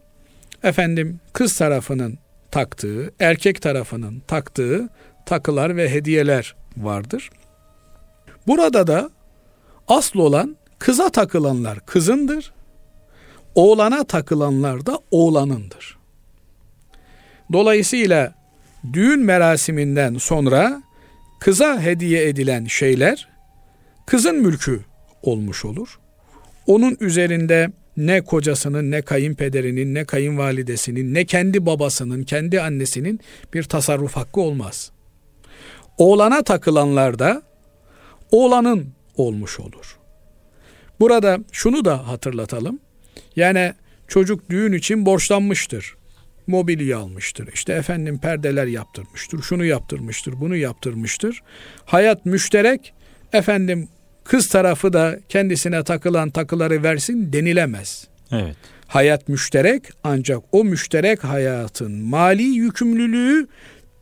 efendim 0.63 1.19
kız 1.33 1.57
tarafının 1.57 2.19
taktığı, 2.51 3.13
erkek 3.19 3.61
tarafının 3.61 4.19
taktığı 4.19 4.89
takılar 5.25 5.77
ve 5.77 5.89
hediyeler 5.89 6.55
vardır. 6.77 7.29
Burada 8.47 8.87
da 8.87 9.09
asıl 9.87 10.19
olan 10.19 10.57
kıza 10.79 11.09
takılanlar 11.09 11.85
kızındır. 11.85 12.53
Oğlana 13.55 14.03
takılanlar 14.03 14.85
da 14.85 14.99
oğlanındır. 15.11 15.97
Dolayısıyla 17.53 18.35
düğün 18.93 19.19
merasiminden 19.19 20.17
sonra 20.17 20.83
kıza 21.39 21.81
hediye 21.81 22.27
edilen 22.27 22.65
şeyler 22.65 23.27
kızın 24.05 24.35
mülkü 24.35 24.81
olmuş 25.23 25.65
olur. 25.65 25.99
Onun 26.67 26.97
üzerinde 26.99 27.71
ne 27.97 28.21
kocasının, 28.21 28.91
ne 28.91 29.01
kayınpederinin, 29.01 29.95
ne 29.95 30.05
kayınvalidesinin, 30.05 31.13
ne 31.13 31.25
kendi 31.25 31.65
babasının, 31.65 32.23
kendi 32.23 32.61
annesinin 32.61 33.19
bir 33.53 33.63
tasarruf 33.63 34.15
hakkı 34.15 34.41
olmaz. 34.41 34.91
Oğlana 35.97 36.43
takılanlar 36.43 37.19
da 37.19 37.41
oğlanın 38.31 38.87
olmuş 39.15 39.59
olur. 39.59 39.97
Burada 40.99 41.39
şunu 41.51 41.85
da 41.85 42.07
hatırlatalım. 42.07 42.79
Yani 43.35 43.73
çocuk 44.07 44.49
düğün 44.49 44.73
için 44.73 45.05
borçlanmıştır. 45.05 45.95
Mobilya 46.47 46.99
almıştır. 46.99 47.49
İşte 47.53 47.73
efendim 47.73 48.19
perdeler 48.19 48.67
yaptırmıştır. 48.67 49.41
Şunu 49.41 49.65
yaptırmıştır, 49.65 50.33
bunu 50.41 50.55
yaptırmıştır. 50.55 51.41
Hayat 51.85 52.25
müşterek. 52.25 52.93
Efendim 53.33 53.89
kız 54.23 54.49
tarafı 54.49 54.93
da 54.93 55.19
kendisine 55.29 55.83
takılan 55.83 56.29
takıları 56.29 56.83
versin 56.83 57.33
denilemez. 57.33 58.07
Evet. 58.31 58.55
Hayat 58.87 59.27
müşterek 59.27 59.83
ancak 60.03 60.39
o 60.51 60.63
müşterek 60.63 61.23
hayatın 61.23 61.91
mali 61.91 62.43
yükümlülüğü 62.43 63.47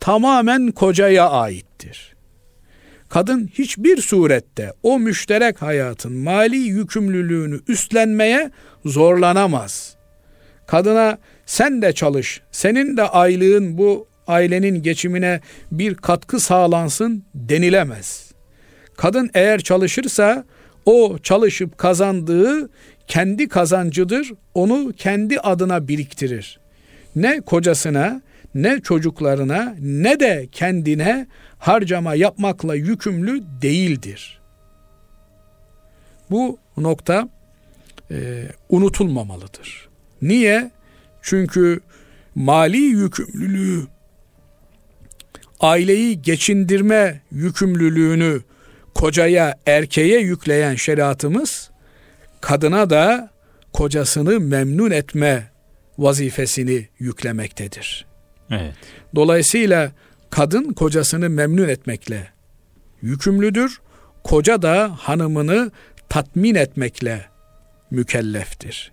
tamamen 0.00 0.70
kocaya 0.70 1.30
aittir. 1.30 2.09
Kadın 3.10 3.50
hiçbir 3.54 4.02
surette 4.02 4.72
o 4.82 4.98
müşterek 4.98 5.62
hayatın 5.62 6.12
mali 6.12 6.56
yükümlülüğünü 6.56 7.60
üstlenmeye 7.68 8.50
zorlanamaz. 8.84 9.96
Kadına 10.66 11.18
sen 11.46 11.82
de 11.82 11.92
çalış, 11.92 12.40
senin 12.52 12.96
de 12.96 13.02
aylığın 13.02 13.78
bu 13.78 14.06
ailenin 14.26 14.82
geçimine 14.82 15.40
bir 15.72 15.94
katkı 15.94 16.40
sağlansın 16.40 17.24
denilemez. 17.34 18.32
Kadın 18.96 19.30
eğer 19.34 19.60
çalışırsa 19.60 20.44
o 20.86 21.18
çalışıp 21.18 21.78
kazandığı 21.78 22.70
kendi 23.06 23.48
kazancıdır. 23.48 24.32
Onu 24.54 24.92
kendi 24.96 25.40
adına 25.40 25.88
biriktirir. 25.88 26.60
Ne 27.16 27.40
kocasına, 27.40 28.22
ne 28.54 28.80
çocuklarına, 28.80 29.76
ne 29.80 30.20
de 30.20 30.48
kendine 30.52 31.26
harcama 31.58 32.14
yapmakla 32.14 32.74
yükümlü 32.74 33.42
değildir. 33.62 34.40
Bu 36.30 36.58
nokta 36.76 37.28
e, 38.10 38.46
unutulmamalıdır. 38.68 39.88
Niye? 40.22 40.70
Çünkü 41.22 41.80
mali 42.34 42.76
yükümlülüğü, 42.76 43.86
aileyi 45.60 46.22
geçindirme 46.22 47.20
yükümlülüğünü 47.32 48.40
kocaya, 48.94 49.58
erkeğe 49.66 50.20
yükleyen 50.20 50.74
şeriatımız 50.74 51.70
kadına 52.40 52.90
da 52.90 53.30
kocasını 53.72 54.40
memnun 54.40 54.90
etme 54.90 55.50
vazifesini 55.98 56.88
yüklemektedir. 56.98 58.09
Evet. 58.50 58.74
Dolayısıyla 59.14 59.92
kadın 60.30 60.72
kocasını 60.72 61.30
memnun 61.30 61.68
etmekle 61.68 62.28
yükümlüdür. 63.02 63.80
Koca 64.24 64.62
da 64.62 64.96
hanımını 64.98 65.70
tatmin 66.08 66.54
etmekle 66.54 67.24
mükelleftir. 67.90 68.92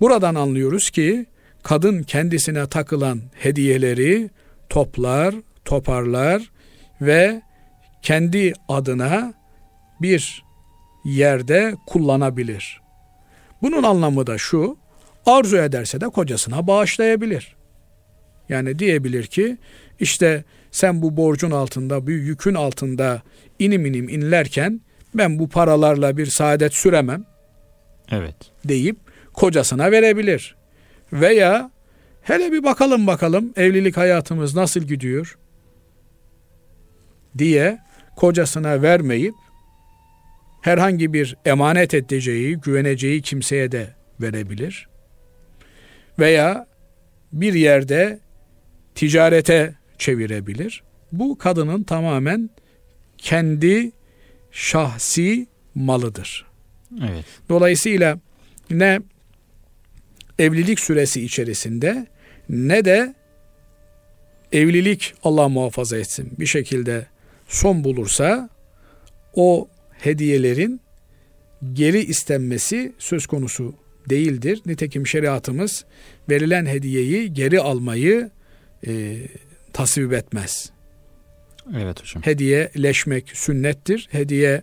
Buradan 0.00 0.34
anlıyoruz 0.34 0.90
ki 0.90 1.26
kadın 1.62 2.02
kendisine 2.02 2.66
takılan 2.66 3.20
hediyeleri 3.34 4.30
toplar, 4.68 5.34
toparlar 5.64 6.50
ve 7.00 7.42
kendi 8.02 8.52
adına 8.68 9.34
bir 10.00 10.44
yerde 11.04 11.74
kullanabilir. 11.86 12.80
Bunun 13.62 13.82
anlamı 13.82 14.26
da 14.26 14.38
şu, 14.38 14.76
arzu 15.26 15.56
ederse 15.56 16.00
de 16.00 16.08
kocasına 16.08 16.66
bağışlayabilir. 16.66 17.56
Yani 18.48 18.78
diyebilir 18.78 19.26
ki 19.26 19.56
işte 20.00 20.44
sen 20.70 21.02
bu 21.02 21.16
borcun 21.16 21.50
altında, 21.50 22.06
bu 22.06 22.10
yükün 22.10 22.54
altında 22.54 23.22
inim 23.58 23.86
inim 23.86 24.08
inlerken 24.08 24.80
ben 25.14 25.38
bu 25.38 25.48
paralarla 25.48 26.16
bir 26.16 26.26
saadet 26.26 26.74
süremem. 26.74 27.24
Evet. 28.10 28.36
Deyip 28.64 28.96
kocasına 29.32 29.90
verebilir. 29.90 30.56
Veya 31.12 31.70
hele 32.22 32.52
bir 32.52 32.64
bakalım 32.64 33.06
bakalım 33.06 33.52
evlilik 33.56 33.96
hayatımız 33.96 34.56
nasıl 34.56 34.80
gidiyor 34.80 35.38
diye 37.38 37.78
kocasına 38.16 38.82
vermeyip 38.82 39.34
herhangi 40.62 41.12
bir 41.12 41.36
emanet 41.44 41.94
edeceği, 41.94 42.56
güveneceği 42.56 43.22
kimseye 43.22 43.72
de 43.72 43.94
verebilir. 44.20 44.88
Veya 46.18 46.66
bir 47.32 47.54
yerde 47.54 48.18
ticarete 48.94 49.74
çevirebilir. 49.98 50.82
Bu 51.12 51.38
kadının 51.38 51.82
tamamen 51.82 52.50
kendi 53.18 53.92
şahsi 54.50 55.46
malıdır. 55.74 56.46
Evet. 56.98 57.24
Dolayısıyla 57.48 58.18
ne 58.70 59.00
evlilik 60.38 60.80
süresi 60.80 61.24
içerisinde 61.24 62.06
ne 62.48 62.84
de 62.84 63.14
evlilik 64.52 65.14
Allah 65.24 65.48
muhafaza 65.48 65.98
etsin 65.98 66.32
bir 66.40 66.46
şekilde 66.46 67.06
son 67.48 67.84
bulursa 67.84 68.48
o 69.34 69.68
hediyelerin 69.92 70.80
geri 71.72 72.04
istenmesi 72.04 72.92
söz 72.98 73.26
konusu 73.26 73.74
değildir. 74.10 74.60
Nitekim 74.66 75.06
şeriatımız 75.06 75.84
verilen 76.30 76.66
hediyeyi 76.66 77.32
geri 77.34 77.60
almayı 77.60 78.30
e, 78.86 79.16
tasvip 79.72 80.12
etmez. 80.12 80.70
Evet 81.76 82.02
hocam. 82.02 82.22
Hediyeleşmek 82.22 83.30
sünnettir. 83.34 84.08
Hediye 84.10 84.62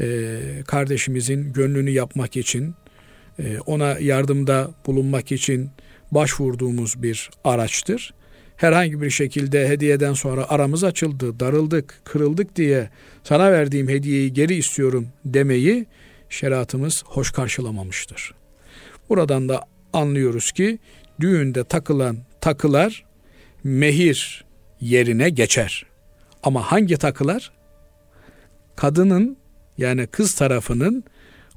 e, 0.00 0.38
kardeşimizin 0.66 1.52
gönlünü 1.52 1.90
yapmak 1.90 2.36
için, 2.36 2.74
e, 3.38 3.58
ona 3.58 3.98
yardımda 3.98 4.70
bulunmak 4.86 5.32
için 5.32 5.70
başvurduğumuz 6.10 7.02
bir 7.02 7.30
araçtır. 7.44 8.14
Herhangi 8.56 9.02
bir 9.02 9.10
şekilde 9.10 9.68
hediyeden 9.68 10.12
sonra 10.12 10.48
aramız 10.48 10.84
açıldı, 10.84 11.40
darıldık, 11.40 12.00
kırıldık 12.04 12.56
diye 12.56 12.90
sana 13.24 13.52
verdiğim 13.52 13.88
hediyeyi 13.88 14.32
geri 14.32 14.54
istiyorum 14.54 15.08
demeyi 15.24 15.86
şeriatımız 16.28 17.04
hoş 17.06 17.30
karşılamamıştır. 17.30 18.34
Buradan 19.08 19.48
da 19.48 19.64
anlıyoruz 19.92 20.52
ki 20.52 20.78
düğünde 21.20 21.64
takılan 21.64 22.16
takılar 22.40 23.04
mehir 23.64 24.44
yerine 24.80 25.30
geçer. 25.30 25.86
Ama 26.42 26.72
hangi 26.72 26.96
takılar? 26.96 27.52
Kadının 28.76 29.36
yani 29.78 30.06
kız 30.06 30.34
tarafının 30.34 31.04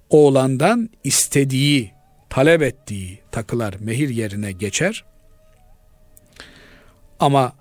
oğlandan 0.09 0.89
istediği, 1.03 1.91
talep 2.29 2.61
ettiği 2.61 3.19
takılar 3.31 3.75
mehir 3.79 4.09
yerine 4.09 4.51
geçer. 4.51 5.05
Ama 7.19 7.53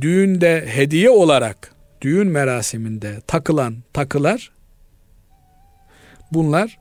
düğünde 0.00 0.64
hediye 0.66 1.10
olarak 1.10 1.74
düğün 2.00 2.26
merasiminde 2.26 3.20
takılan 3.26 3.76
takılar 3.92 4.52
bunlar 6.32 6.78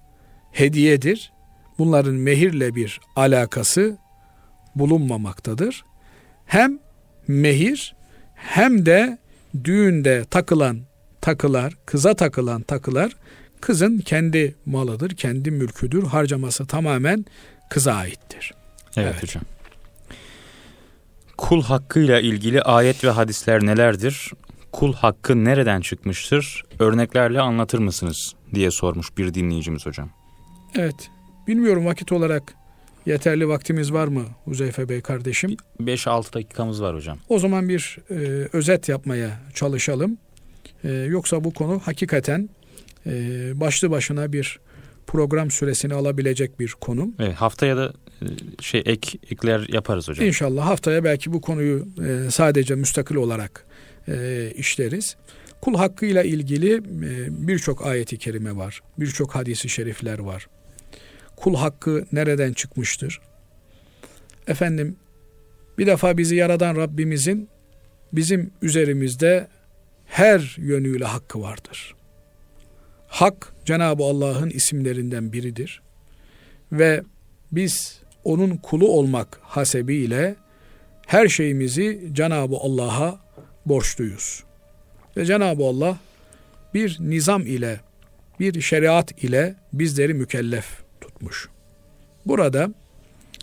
hediyedir. 0.51 1.33
Bunların 1.77 2.13
mehirle 2.13 2.75
bir 2.75 2.99
alakası 3.15 3.97
bulunmamaktadır. 4.75 5.85
Hem 6.45 6.79
mehir 7.27 7.95
hem 8.35 8.85
de 8.85 9.17
düğünde 9.63 10.25
takılan 10.29 10.79
takılar, 11.21 11.73
kıza 11.85 12.13
takılan 12.13 12.61
takılar 12.61 13.15
kızın 13.61 13.97
kendi 13.97 14.55
malıdır, 14.65 15.09
kendi 15.09 15.51
mülküdür. 15.51 16.03
Harcaması 16.03 16.65
tamamen 16.65 17.25
kıza 17.69 17.93
aittir. 17.93 18.53
Evet, 18.97 19.11
evet. 19.11 19.23
hocam. 19.23 19.43
Kul 21.37 21.63
hakkıyla 21.63 22.19
ilgili 22.19 22.61
ayet 22.61 23.03
ve 23.03 23.09
hadisler 23.09 23.65
nelerdir? 23.65 24.31
Kul 24.71 24.93
hakkı 24.93 25.45
nereden 25.45 25.81
çıkmıştır? 25.81 26.63
Örneklerle 26.79 27.41
anlatır 27.41 27.79
mısınız? 27.79 28.33
diye 28.53 28.71
sormuş 28.71 29.17
bir 29.17 29.33
dinleyicimiz 29.33 29.85
hocam. 29.85 30.09
Evet. 30.75 31.09
Bilmiyorum 31.47 31.85
vakit 31.85 32.11
olarak 32.11 32.55
yeterli 33.05 33.47
vaktimiz 33.47 33.93
var 33.93 34.07
mı 34.07 34.25
Huzeyfe 34.45 34.89
Bey 34.89 35.01
kardeşim? 35.01 35.57
5-6 35.79 36.33
dakikamız 36.33 36.81
var 36.81 36.95
hocam. 36.95 37.17
O 37.29 37.39
zaman 37.39 37.69
bir 37.69 37.97
e, 38.09 38.13
özet 38.53 38.89
yapmaya 38.89 39.39
çalışalım. 39.53 40.17
E, 40.83 40.91
yoksa 40.91 41.43
bu 41.43 41.53
konu 41.53 41.81
hakikaten 41.85 42.49
e, 43.05 43.11
başlı 43.59 43.91
başına 43.91 44.33
bir 44.33 44.59
program 45.07 45.51
süresini 45.51 45.93
alabilecek 45.93 46.59
bir 46.59 46.75
konu. 46.81 47.13
Evet, 47.19 47.35
haftaya 47.35 47.77
da 47.77 47.93
e, 48.21 48.25
şey 48.61 48.83
ek 48.85 49.17
ekler 49.31 49.65
yaparız 49.69 50.07
hocam. 50.07 50.27
İnşallah 50.27 50.65
haftaya 50.65 51.03
belki 51.03 51.33
bu 51.33 51.41
konuyu 51.41 51.87
e, 52.07 52.31
sadece 52.31 52.75
müstakil 52.75 53.15
olarak 53.15 53.65
e, 54.07 54.51
işleriz. 54.55 55.15
Kul 55.61 55.75
hakkıyla 55.75 56.23
ilgili 56.23 56.73
e, 56.75 57.47
birçok 57.47 57.85
ayeti 57.85 58.17
kerime 58.17 58.55
var. 58.55 58.81
Birçok 58.97 59.35
hadisi 59.35 59.69
şerifler 59.69 60.19
var. 60.19 60.47
Kul 61.35 61.55
hakkı 61.55 62.05
nereden 62.11 62.53
çıkmıştır? 62.53 63.21
Efendim 64.47 64.95
bir 65.77 65.87
defa 65.87 66.17
bizi 66.17 66.35
yaradan 66.35 66.75
Rabbimizin 66.75 67.49
bizim 68.13 68.51
üzerimizde 68.61 69.47
her 70.05 70.55
yönüyle 70.57 71.05
hakkı 71.05 71.41
vardır. 71.41 71.95
Hak 73.07 73.53
Cenab-ı 73.65 74.03
Allah'ın 74.03 74.49
isimlerinden 74.49 75.33
biridir. 75.33 75.81
Ve 76.71 77.03
biz 77.51 78.01
onun 78.23 78.57
kulu 78.57 78.87
olmak 78.87 79.39
hasebiyle 79.41 80.35
her 81.07 81.27
şeyimizi 81.27 82.09
Cenab-ı 82.13 82.55
Allah'a 82.55 83.19
borçluyuz. 83.65 84.43
Ve 85.17 85.25
Cenab-ı 85.25 85.63
Allah 85.63 85.97
bir 86.73 86.97
nizam 86.99 87.41
ile, 87.41 87.79
bir 88.39 88.61
şeriat 88.61 89.23
ile 89.23 89.55
bizleri 89.73 90.13
mükellef 90.13 90.82
tutmuş. 91.23 91.49
Burada 92.25 92.69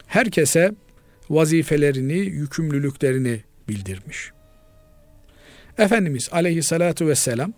herkese 0.06 0.72
vazifelerini, 1.30 2.18
yükümlülüklerini 2.18 3.42
bildirmiş. 3.68 4.32
Efendimiz 5.78 6.28
aleyhissalatu 6.32 7.06
vesselam 7.06 7.52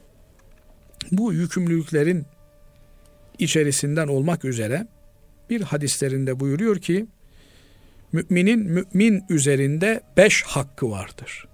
bu 1.12 1.32
yükümlülüklerin 1.32 2.26
içerisinden 3.38 4.08
olmak 4.08 4.44
üzere 4.44 4.86
bir 5.50 5.60
hadislerinde 5.60 6.40
buyuruyor 6.40 6.78
ki 6.78 7.06
müminin 8.12 8.60
mümin 8.60 9.24
üzerinde 9.28 10.00
beş 10.16 10.42
hakkı 10.42 10.90
vardır. 10.90 11.48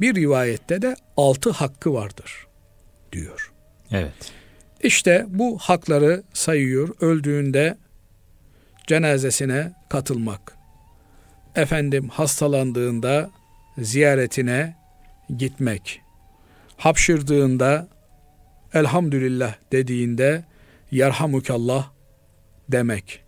Bir 0.00 0.14
rivayette 0.14 0.82
de 0.82 0.96
altı 1.16 1.50
hakkı 1.50 1.92
vardır 1.92 2.46
diyor. 3.12 3.52
Evet. 3.92 4.32
İşte 4.82 5.26
bu 5.28 5.58
hakları 5.58 6.22
sayıyor. 6.32 6.88
Öldüğünde 7.00 7.78
cenazesine 8.86 9.72
katılmak. 9.88 10.56
Efendim 11.54 12.08
hastalandığında 12.08 13.30
ziyaretine 13.78 14.76
gitmek. 15.36 16.00
Hapşırdığında 16.76 17.88
elhamdülillah 18.74 19.54
dediğinde 19.72 20.44
yerhamukallah 20.90 21.90
demek. 22.68 23.24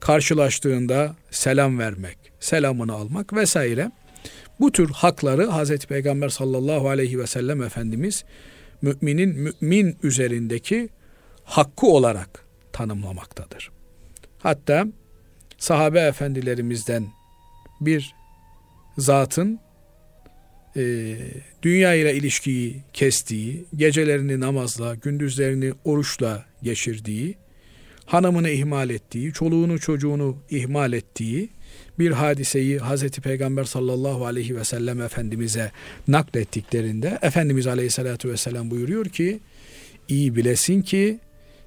Karşılaştığında 0.00 1.16
selam 1.30 1.78
vermek, 1.78 2.18
selamını 2.40 2.92
almak 2.92 3.32
vesaire. 3.32 3.90
Bu 4.60 4.72
tür 4.72 4.90
hakları 4.90 5.46
Hazreti 5.46 5.86
Peygamber 5.86 6.28
sallallahu 6.28 6.88
aleyhi 6.88 7.18
ve 7.18 7.26
sellem 7.26 7.62
Efendimiz 7.62 8.24
müminin 8.84 9.54
mümin 9.60 9.96
üzerindeki 10.02 10.88
hakkı 11.44 11.86
olarak 11.86 12.44
tanımlamaktadır. 12.72 13.70
Hatta 14.38 14.86
sahabe 15.58 16.00
efendilerimizden 16.00 17.06
bir 17.80 18.14
zatın 18.98 19.60
e, 20.76 21.16
dünya 21.62 21.94
ile 21.94 22.14
ilişkiyi 22.14 22.82
kestiği, 22.92 23.64
gecelerini 23.76 24.40
namazla, 24.40 24.94
gündüzlerini 24.94 25.72
oruçla 25.84 26.44
geçirdiği, 26.62 27.36
hanımını 28.06 28.50
ihmal 28.50 28.90
ettiği, 28.90 29.32
çoluğunu 29.32 29.78
çocuğunu 29.78 30.36
ihmal 30.50 30.92
ettiği 30.92 31.48
bir 31.98 32.10
hadiseyi 32.10 32.78
Hazreti 32.78 33.20
Peygamber 33.20 33.64
sallallahu 33.64 34.26
aleyhi 34.26 34.56
ve 34.56 34.64
sellem 34.64 35.00
Efendimiz'e 35.00 35.70
naklettiklerinde 36.08 37.18
Efendimiz 37.22 37.66
aleyhissalatu 37.66 38.28
vesselam 38.28 38.70
buyuruyor 38.70 39.04
ki 39.04 39.40
iyi 40.08 40.36
bilesin 40.36 40.82
ki 40.82 41.18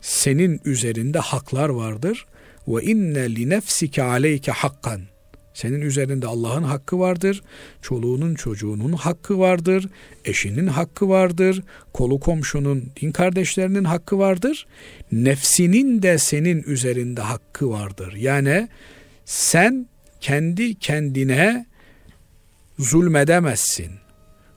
senin 0.02 0.62
üzerinde 0.66 1.20
haklar 1.20 1.70
vardır 1.70 2.26
ve 2.68 2.84
inne 2.84 3.36
li 3.36 3.50
nefsike 3.50 4.04
aleyke 4.04 4.52
hakkan 4.52 5.02
senin 5.58 5.82
üzerinde 5.82 6.28
Allah'ın 6.28 6.64
hakkı 6.64 7.00
vardır. 7.00 7.42
Çoluğunun 7.82 8.36
çocuğunun 8.36 8.94
hakkı 8.94 9.40
vardır. 9.40 9.90
Eşinin 10.26 10.68
hakkı 10.68 11.10
vardır. 11.10 11.64
Kolu 11.94 12.20
komşunun, 12.20 12.92
din 13.02 13.12
kardeşlerinin 13.12 13.84
hakkı 13.84 14.18
vardır. 14.18 14.68
Nefsinin 15.12 16.02
de 16.02 16.18
senin 16.18 16.64
üzerinde 16.64 17.22
hakkı 17.22 17.70
vardır. 17.70 18.14
Yani 18.14 18.68
sen 19.26 19.88
kendi 20.22 20.76
kendine 20.76 21.66
zulmedemezsin. 22.80 23.92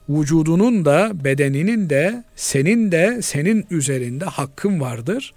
Vücudunun 0.09 0.85
da 0.85 1.11
bedeninin 1.23 1.89
de 1.89 2.23
senin 2.35 2.91
de 2.91 3.21
senin 3.21 3.65
üzerinde 3.71 4.25
hakkın 4.25 4.81
vardır. 4.81 5.33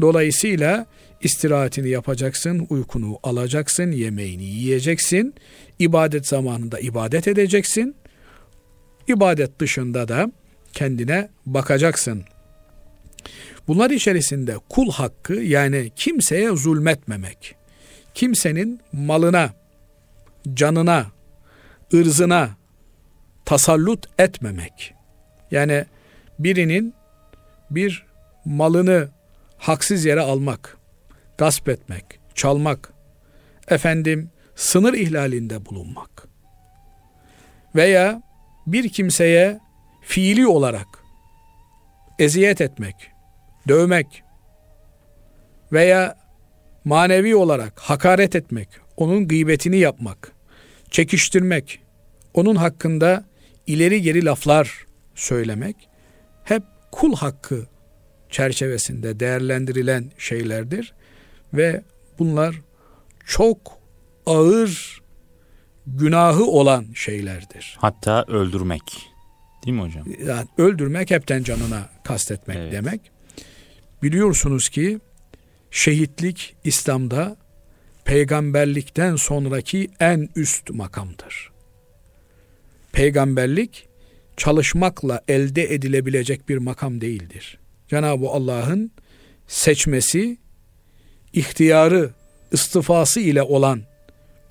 Dolayısıyla 0.00 0.86
istirahatini 1.22 1.88
yapacaksın, 1.88 2.66
uykunu 2.70 3.18
alacaksın, 3.22 3.92
yemeğini 3.92 4.44
yiyeceksin, 4.44 5.34
ibadet 5.78 6.26
zamanında 6.26 6.78
ibadet 6.78 7.28
edeceksin, 7.28 7.94
ibadet 9.08 9.60
dışında 9.60 10.08
da 10.08 10.32
kendine 10.72 11.28
bakacaksın. 11.46 12.24
Bunlar 13.68 13.90
içerisinde 13.90 14.56
kul 14.68 14.90
hakkı 14.90 15.34
yani 15.34 15.90
kimseye 15.96 16.56
zulmetmemek, 16.56 17.54
kimsenin 18.14 18.80
malına, 18.92 19.59
canına, 20.54 21.06
ırzına 21.94 22.50
tasallut 23.44 24.06
etmemek. 24.20 24.94
Yani 25.50 25.84
birinin 26.38 26.94
bir 27.70 28.06
malını 28.44 29.08
haksız 29.58 30.04
yere 30.04 30.20
almak, 30.20 30.78
gasp 31.38 31.68
etmek, 31.68 32.04
çalmak, 32.34 32.92
efendim 33.68 34.30
sınır 34.56 34.94
ihlalinde 34.94 35.66
bulunmak 35.66 36.28
veya 37.74 38.22
bir 38.66 38.88
kimseye 38.88 39.60
fiili 40.02 40.46
olarak 40.46 40.86
eziyet 42.18 42.60
etmek, 42.60 43.10
dövmek 43.68 44.22
veya 45.72 46.16
manevi 46.84 47.36
olarak 47.36 47.80
hakaret 47.80 48.36
etmek, 48.36 48.68
onun 49.00 49.28
gıybetini 49.28 49.78
yapmak, 49.78 50.32
çekiştirmek, 50.90 51.80
onun 52.34 52.56
hakkında 52.56 53.24
ileri 53.66 54.02
geri 54.02 54.24
laflar 54.24 54.86
söylemek 55.14 55.76
hep 56.44 56.62
kul 56.92 57.16
hakkı 57.16 57.66
çerçevesinde 58.30 59.20
değerlendirilen 59.20 60.10
şeylerdir 60.18 60.94
ve 61.54 61.82
bunlar 62.18 62.60
çok 63.26 63.58
ağır 64.26 65.00
günahı 65.86 66.44
olan 66.44 66.86
şeylerdir. 66.94 67.76
Hatta 67.80 68.24
öldürmek. 68.28 69.10
Değil 69.66 69.76
mi 69.76 69.82
hocam? 69.82 70.04
Yani 70.26 70.46
öldürmek 70.58 71.10
hepten 71.10 71.42
canına 71.42 71.88
kastetmek 72.04 72.56
evet. 72.56 72.72
demek. 72.72 73.00
Biliyorsunuz 74.02 74.68
ki 74.68 75.00
şehitlik 75.70 76.56
İslam'da 76.64 77.36
peygamberlikten 78.10 79.16
sonraki 79.16 79.90
en 80.00 80.28
üst 80.36 80.70
makamdır. 80.70 81.50
Peygamberlik 82.92 83.88
çalışmakla 84.36 85.22
elde 85.28 85.74
edilebilecek 85.74 86.48
bir 86.48 86.58
makam 86.58 87.00
değildir. 87.00 87.58
Cenab-ı 87.88 88.28
Allah'ın 88.28 88.92
seçmesi, 89.46 90.38
ihtiyarı, 91.32 92.10
istifası 92.52 93.20
ile 93.20 93.42
olan 93.42 93.82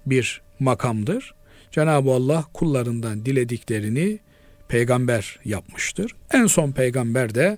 bir 0.06 0.42
makamdır. 0.60 1.34
Cenab-ı 1.72 2.12
Allah 2.12 2.46
kullarından 2.54 3.26
dilediklerini 3.26 4.20
peygamber 4.68 5.40
yapmıştır. 5.46 6.16
En 6.34 6.46
son 6.46 6.72
peygamber 6.72 7.36
de 7.36 7.58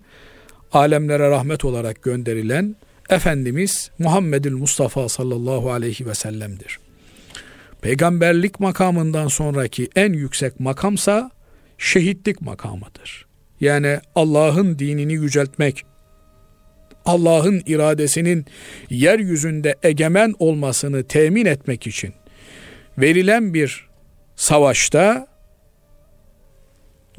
alemlere 0.71 1.29
rahmet 1.29 1.65
olarak 1.65 2.01
gönderilen 2.01 2.75
Efendimiz 3.11 3.91
Muhammedül 3.99 4.55
Mustafa 4.55 5.09
sallallahu 5.09 5.71
aleyhi 5.71 6.05
ve 6.05 6.15
sellem'dir. 6.15 6.79
Peygamberlik 7.81 8.59
makamından 8.59 9.27
sonraki 9.27 9.89
en 9.95 10.13
yüksek 10.13 10.59
makamsa 10.59 11.31
şehitlik 11.77 12.41
makamıdır. 12.41 13.25
Yani 13.59 13.99
Allah'ın 14.15 14.79
dinini 14.79 15.13
yüceltmek, 15.13 15.83
Allah'ın 17.05 17.61
iradesinin 17.65 18.45
yeryüzünde 18.89 19.75
egemen 19.83 20.33
olmasını 20.39 21.03
temin 21.03 21.45
etmek 21.45 21.87
için 21.87 22.13
verilen 22.97 23.53
bir 23.53 23.87
savaşta 24.35 25.27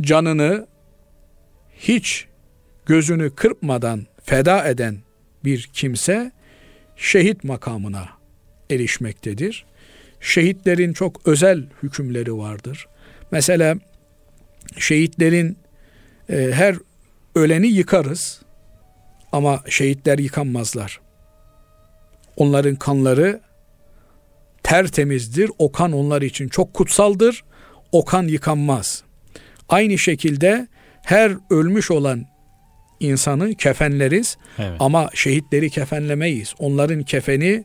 canını 0.00 0.66
hiç 1.78 2.26
gözünü 2.86 3.34
kırpmadan 3.34 4.06
feda 4.24 4.68
eden 4.68 4.98
bir 5.44 5.70
kimse 5.72 6.32
şehit 6.96 7.44
makamına 7.44 8.08
erişmektedir. 8.70 9.64
Şehitlerin 10.20 10.92
çok 10.92 11.28
özel 11.28 11.64
hükümleri 11.82 12.36
vardır. 12.36 12.88
Mesela 13.30 13.76
şehitlerin 14.78 15.58
e, 16.30 16.50
her 16.52 16.76
öleni 17.34 17.66
yıkarız 17.66 18.42
ama 19.32 19.62
şehitler 19.68 20.18
yıkanmazlar. 20.18 21.00
Onların 22.36 22.76
kanları 22.76 23.40
tertemizdir. 24.62 25.50
O 25.58 25.72
kan 25.72 25.92
onlar 25.92 26.22
için 26.22 26.48
çok 26.48 26.74
kutsaldır. 26.74 27.44
O 27.92 28.04
kan 28.04 28.28
yıkanmaz. 28.28 29.02
Aynı 29.68 29.98
şekilde 29.98 30.68
her 31.02 31.32
ölmüş 31.50 31.90
olan 31.90 32.31
insanı 33.02 33.54
kefenleriz 33.54 34.36
evet. 34.58 34.76
ama 34.80 35.10
şehitleri 35.14 35.70
kefenlemeyiz. 35.70 36.54
Onların 36.58 37.02
kefeni 37.02 37.64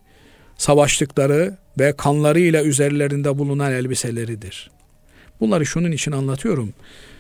savaştıkları 0.58 1.58
ve 1.80 1.94
kanlarıyla 1.98 2.64
üzerlerinde 2.64 3.38
bulunan 3.38 3.72
elbiseleridir. 3.72 4.72
Bunları 5.40 5.66
şunun 5.66 5.92
için 5.92 6.12
anlatıyorum. 6.12 6.74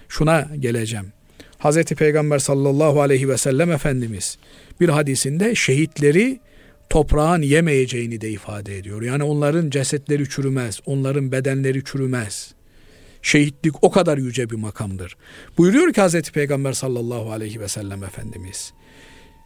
Şuna 0.09 0.47
geleceğim. 0.59 1.05
Hazreti 1.57 1.95
Peygamber 1.95 2.39
sallallahu 2.39 3.01
aleyhi 3.01 3.29
ve 3.29 3.37
sellem 3.37 3.71
Efendimiz 3.71 4.37
bir 4.79 4.89
hadisinde 4.89 5.55
şehitleri 5.55 6.39
toprağın 6.89 7.41
yemeyeceğini 7.41 8.21
de 8.21 8.29
ifade 8.29 8.77
ediyor. 8.77 9.01
Yani 9.01 9.23
onların 9.23 9.69
cesetleri 9.69 10.29
çürümez, 10.29 10.79
onların 10.85 11.31
bedenleri 11.31 11.83
çürümez. 11.83 12.53
Şehitlik 13.21 13.83
o 13.83 13.91
kadar 13.91 14.17
yüce 14.17 14.49
bir 14.49 14.55
makamdır. 14.55 15.17
Buyuruyor 15.57 15.93
ki 15.93 16.01
Hazreti 16.01 16.31
Peygamber 16.31 16.73
sallallahu 16.73 17.31
aleyhi 17.31 17.59
ve 17.59 17.67
sellem 17.67 18.03
Efendimiz. 18.03 18.73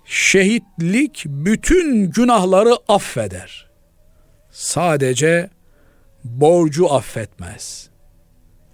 Şehitlik 0.06 1.24
bütün 1.28 2.12
günahları 2.12 2.74
affeder. 2.88 3.70
Sadece 4.52 5.50
borcu 6.24 6.94
affetmez. 6.94 7.90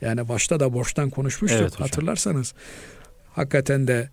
Yani 0.01 0.29
başta 0.29 0.59
da 0.59 0.73
borçtan 0.73 1.09
konuşmuştuk 1.09 1.61
evet, 1.61 1.79
hatırlarsanız. 1.79 2.53
Hakikaten 3.31 3.87
de 3.87 4.09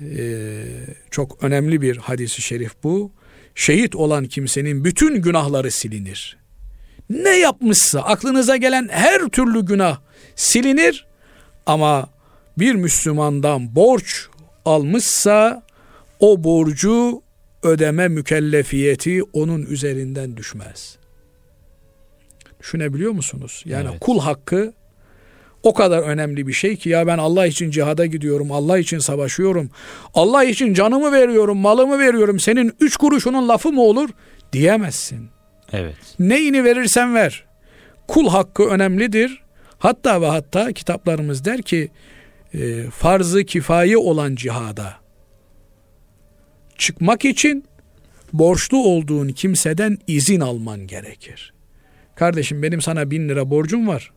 e, 0.00 0.64
çok 1.10 1.44
önemli 1.44 1.80
bir 1.80 1.96
hadisi 1.96 2.42
şerif 2.42 2.72
bu. 2.82 3.12
Şehit 3.54 3.96
olan 3.96 4.24
kimsenin 4.24 4.84
bütün 4.84 5.22
günahları 5.22 5.70
silinir. 5.70 6.38
Ne 7.10 7.38
yapmışsa 7.38 8.00
aklınıza 8.00 8.56
gelen 8.56 8.88
her 8.90 9.28
türlü 9.28 9.66
günah 9.66 9.98
silinir 10.36 11.06
ama 11.66 12.08
bir 12.58 12.74
Müslümandan 12.74 13.74
borç 13.76 14.26
almışsa 14.64 15.62
o 16.20 16.44
borcu 16.44 17.22
ödeme 17.62 18.08
mükellefiyeti 18.08 19.22
onun 19.32 19.62
üzerinden 19.62 20.36
düşmez. 20.36 20.96
Düşünebiliyor 22.60 23.12
musunuz? 23.12 23.62
Yani 23.66 23.88
evet. 23.90 24.00
kul 24.00 24.20
hakkı 24.20 24.72
o 25.62 25.74
kadar 25.74 26.02
önemli 26.02 26.46
bir 26.46 26.52
şey 26.52 26.76
ki 26.76 26.88
ya 26.88 27.06
ben 27.06 27.18
Allah 27.18 27.46
için 27.46 27.70
cihada 27.70 28.06
gidiyorum, 28.06 28.52
Allah 28.52 28.78
için 28.78 28.98
savaşıyorum, 28.98 29.70
Allah 30.14 30.44
için 30.44 30.74
canımı 30.74 31.12
veriyorum, 31.12 31.58
malımı 31.58 31.98
veriyorum, 31.98 32.40
senin 32.40 32.72
üç 32.80 32.96
kuruşunun 32.96 33.48
lafı 33.48 33.72
mı 33.72 33.82
olur 33.82 34.08
diyemezsin. 34.52 35.28
Evet. 35.72 35.96
Neyini 36.18 36.64
verirsen 36.64 37.14
ver. 37.14 37.44
Kul 38.08 38.28
hakkı 38.28 38.64
önemlidir. 38.64 39.42
Hatta 39.78 40.20
ve 40.20 40.26
hatta 40.26 40.72
kitaplarımız 40.72 41.44
der 41.44 41.62
ki 41.62 41.90
e, 42.54 42.82
farzı 42.90 43.44
kifayi 43.44 43.96
olan 43.96 44.34
cihada 44.34 44.94
çıkmak 46.78 47.24
için 47.24 47.64
borçlu 48.32 48.84
olduğun 48.84 49.28
kimseden 49.28 49.98
izin 50.06 50.40
alman 50.40 50.86
gerekir. 50.86 51.52
Kardeşim 52.14 52.62
benim 52.62 52.82
sana 52.82 53.10
bin 53.10 53.28
lira 53.28 53.50
borcum 53.50 53.88
var. 53.88 54.12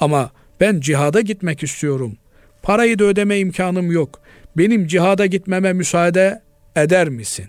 Ama 0.00 0.30
ben 0.60 0.80
cihada 0.80 1.20
gitmek 1.20 1.62
istiyorum. 1.62 2.16
Parayı 2.62 2.98
da 2.98 3.04
ödeme 3.04 3.38
imkanım 3.38 3.92
yok. 3.92 4.22
Benim 4.56 4.86
cihada 4.86 5.26
gitmeme 5.26 5.72
müsaade 5.72 6.42
eder 6.76 7.08
misin? 7.08 7.46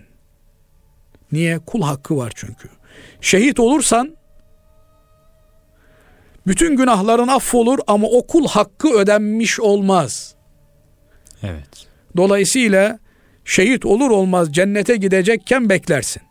Niye? 1.32 1.58
Kul 1.58 1.82
hakkı 1.82 2.16
var 2.16 2.32
çünkü. 2.34 2.68
Şehit 3.20 3.60
olursan 3.60 4.16
bütün 6.46 6.76
günahların 6.76 7.28
affolur 7.28 7.78
ama 7.86 8.06
o 8.06 8.26
kul 8.26 8.48
hakkı 8.48 8.88
ödenmiş 8.88 9.60
olmaz. 9.60 10.34
Evet. 11.42 11.86
Dolayısıyla 12.16 12.98
şehit 13.44 13.86
olur 13.86 14.10
olmaz 14.10 14.52
cennete 14.52 14.96
gidecekken 14.96 15.68
beklersin. 15.68 16.22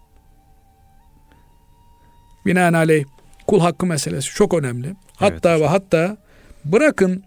Binaenaleyh 2.46 3.06
kul 3.48 3.60
hakkı 3.60 3.86
meselesi 3.86 4.30
çok 4.30 4.54
önemli. 4.54 4.96
Hatta 5.16 5.52
evet. 5.52 5.62
ve 5.62 5.68
hatta 5.68 6.18
bırakın 6.66 7.24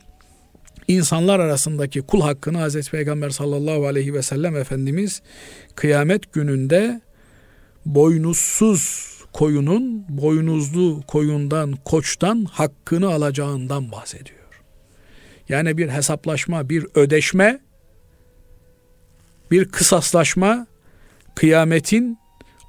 insanlar 0.88 1.40
arasındaki 1.40 2.00
kul 2.00 2.20
hakkını 2.20 2.58
Hazreti 2.58 2.90
Peygamber 2.90 3.30
sallallahu 3.30 3.86
aleyhi 3.86 4.14
ve 4.14 4.22
sellem 4.22 4.56
Efendimiz 4.56 5.22
kıyamet 5.74 6.32
gününde 6.32 7.00
boynuzsuz 7.86 9.15
koyunun 9.36 10.04
boynuzlu 10.08 11.02
koyundan, 11.06 11.74
koçtan 11.84 12.44
hakkını 12.44 13.08
alacağından 13.08 13.92
bahsediyor. 13.92 14.62
Yani 15.48 15.78
bir 15.78 15.88
hesaplaşma, 15.88 16.68
bir 16.68 16.86
ödeşme, 16.94 17.60
bir 19.50 19.64
kısaslaşma 19.64 20.66
kıyametin 21.34 22.18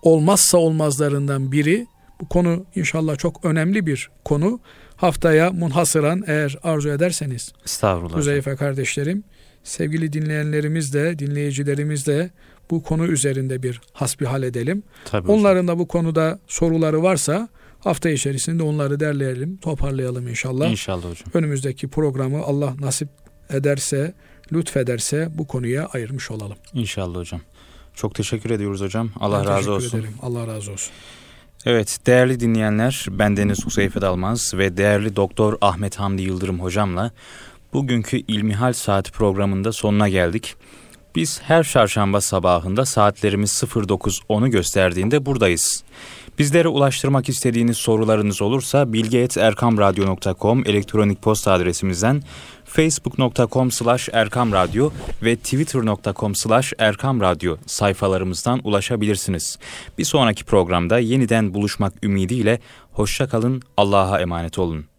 olmazsa 0.01 0.57
olmazlarından 0.57 1.51
biri. 1.51 1.87
Bu 2.21 2.27
konu 2.29 2.65
inşallah 2.75 3.17
çok 3.17 3.45
önemli 3.45 3.85
bir 3.85 4.09
konu. 4.25 4.59
Haftaya 4.95 5.51
munhasıran 5.51 6.23
eğer 6.27 6.57
arzu 6.63 6.89
ederseniz. 6.89 7.53
Estağfurullah. 7.65 8.17
Huzeyfe 8.17 8.55
kardeşlerim, 8.55 9.23
sevgili 9.63 10.13
dinleyenlerimiz 10.13 10.93
de, 10.93 11.19
dinleyicilerimiz 11.19 12.07
de 12.07 12.29
bu 12.71 12.83
konu 12.83 13.05
üzerinde 13.05 13.63
bir 13.63 13.81
hasbihal 13.93 14.43
edelim. 14.43 14.83
Tabii 15.05 15.31
Onların 15.31 15.63
hocam. 15.63 15.67
da 15.67 15.79
bu 15.79 15.87
konuda 15.87 16.39
soruları 16.47 17.03
varsa 17.03 17.49
hafta 17.79 18.09
içerisinde 18.09 18.63
onları 18.63 18.99
derleyelim, 18.99 19.57
toparlayalım 19.57 20.27
inşallah. 20.27 20.69
İnşallah 20.69 21.03
hocam. 21.03 21.27
Önümüzdeki 21.33 21.87
programı 21.87 22.41
Allah 22.43 22.73
nasip 22.79 23.09
ederse, 23.49 24.13
lütfederse 24.53 25.29
bu 25.37 25.47
konuya 25.47 25.85
ayırmış 25.85 26.31
olalım. 26.31 26.57
İnşallah 26.73 27.19
hocam. 27.19 27.41
Çok 27.95 28.15
teşekkür 28.15 28.49
ediyoruz 28.49 28.81
hocam. 28.81 29.09
Allah 29.19 29.39
ben 29.39 29.47
razı 29.47 29.71
olsun. 29.71 29.99
Ederim. 29.99 30.13
Allah 30.21 30.47
razı 30.47 30.71
olsun. 30.71 30.91
Evet 31.65 31.99
değerli 32.05 32.39
dinleyenler 32.39 33.05
bendeniz 33.09 33.65
Huseyfe 33.65 34.01
Dalmaz 34.01 34.53
ve 34.53 34.77
değerli 34.77 35.15
Doktor 35.15 35.57
Ahmet 35.61 35.95
Hamdi 35.99 36.21
Yıldırım 36.21 36.59
hocamla 36.59 37.11
bugünkü 37.73 38.17
İlmihal 38.17 38.73
Saati 38.73 39.11
programında 39.11 39.71
sonuna 39.71 40.09
geldik. 40.09 40.55
Biz 41.15 41.41
her 41.41 41.63
çarşamba 41.63 42.21
sabahında 42.21 42.85
saatlerimiz 42.85 43.51
09.10'u 43.51 44.47
gösterdiğinde 44.47 45.25
buradayız. 45.25 45.83
Bizlere 46.39 46.67
ulaştırmak 46.67 47.29
istediğiniz 47.29 47.77
sorularınız 47.77 48.41
olursa 48.41 48.93
bilgi.erkamradyo.com 48.93 50.63
elektronik 50.65 51.21
posta 51.21 51.51
adresimizden 51.51 52.23
facebook.com 52.65 53.71
slash 53.71 54.09
erkamradyo 54.13 54.91
ve 55.23 55.35
twitter.com 55.35 56.35
slash 56.35 56.73
erkamradyo 56.79 57.57
sayfalarımızdan 57.65 58.61
ulaşabilirsiniz. 58.63 59.59
Bir 59.97 60.05
sonraki 60.05 60.43
programda 60.43 60.99
yeniden 60.99 61.53
buluşmak 61.53 61.93
ümidiyle 62.03 62.59
hoşçakalın, 62.91 63.61
Allah'a 63.77 64.21
emanet 64.21 64.59
olun. 64.59 64.96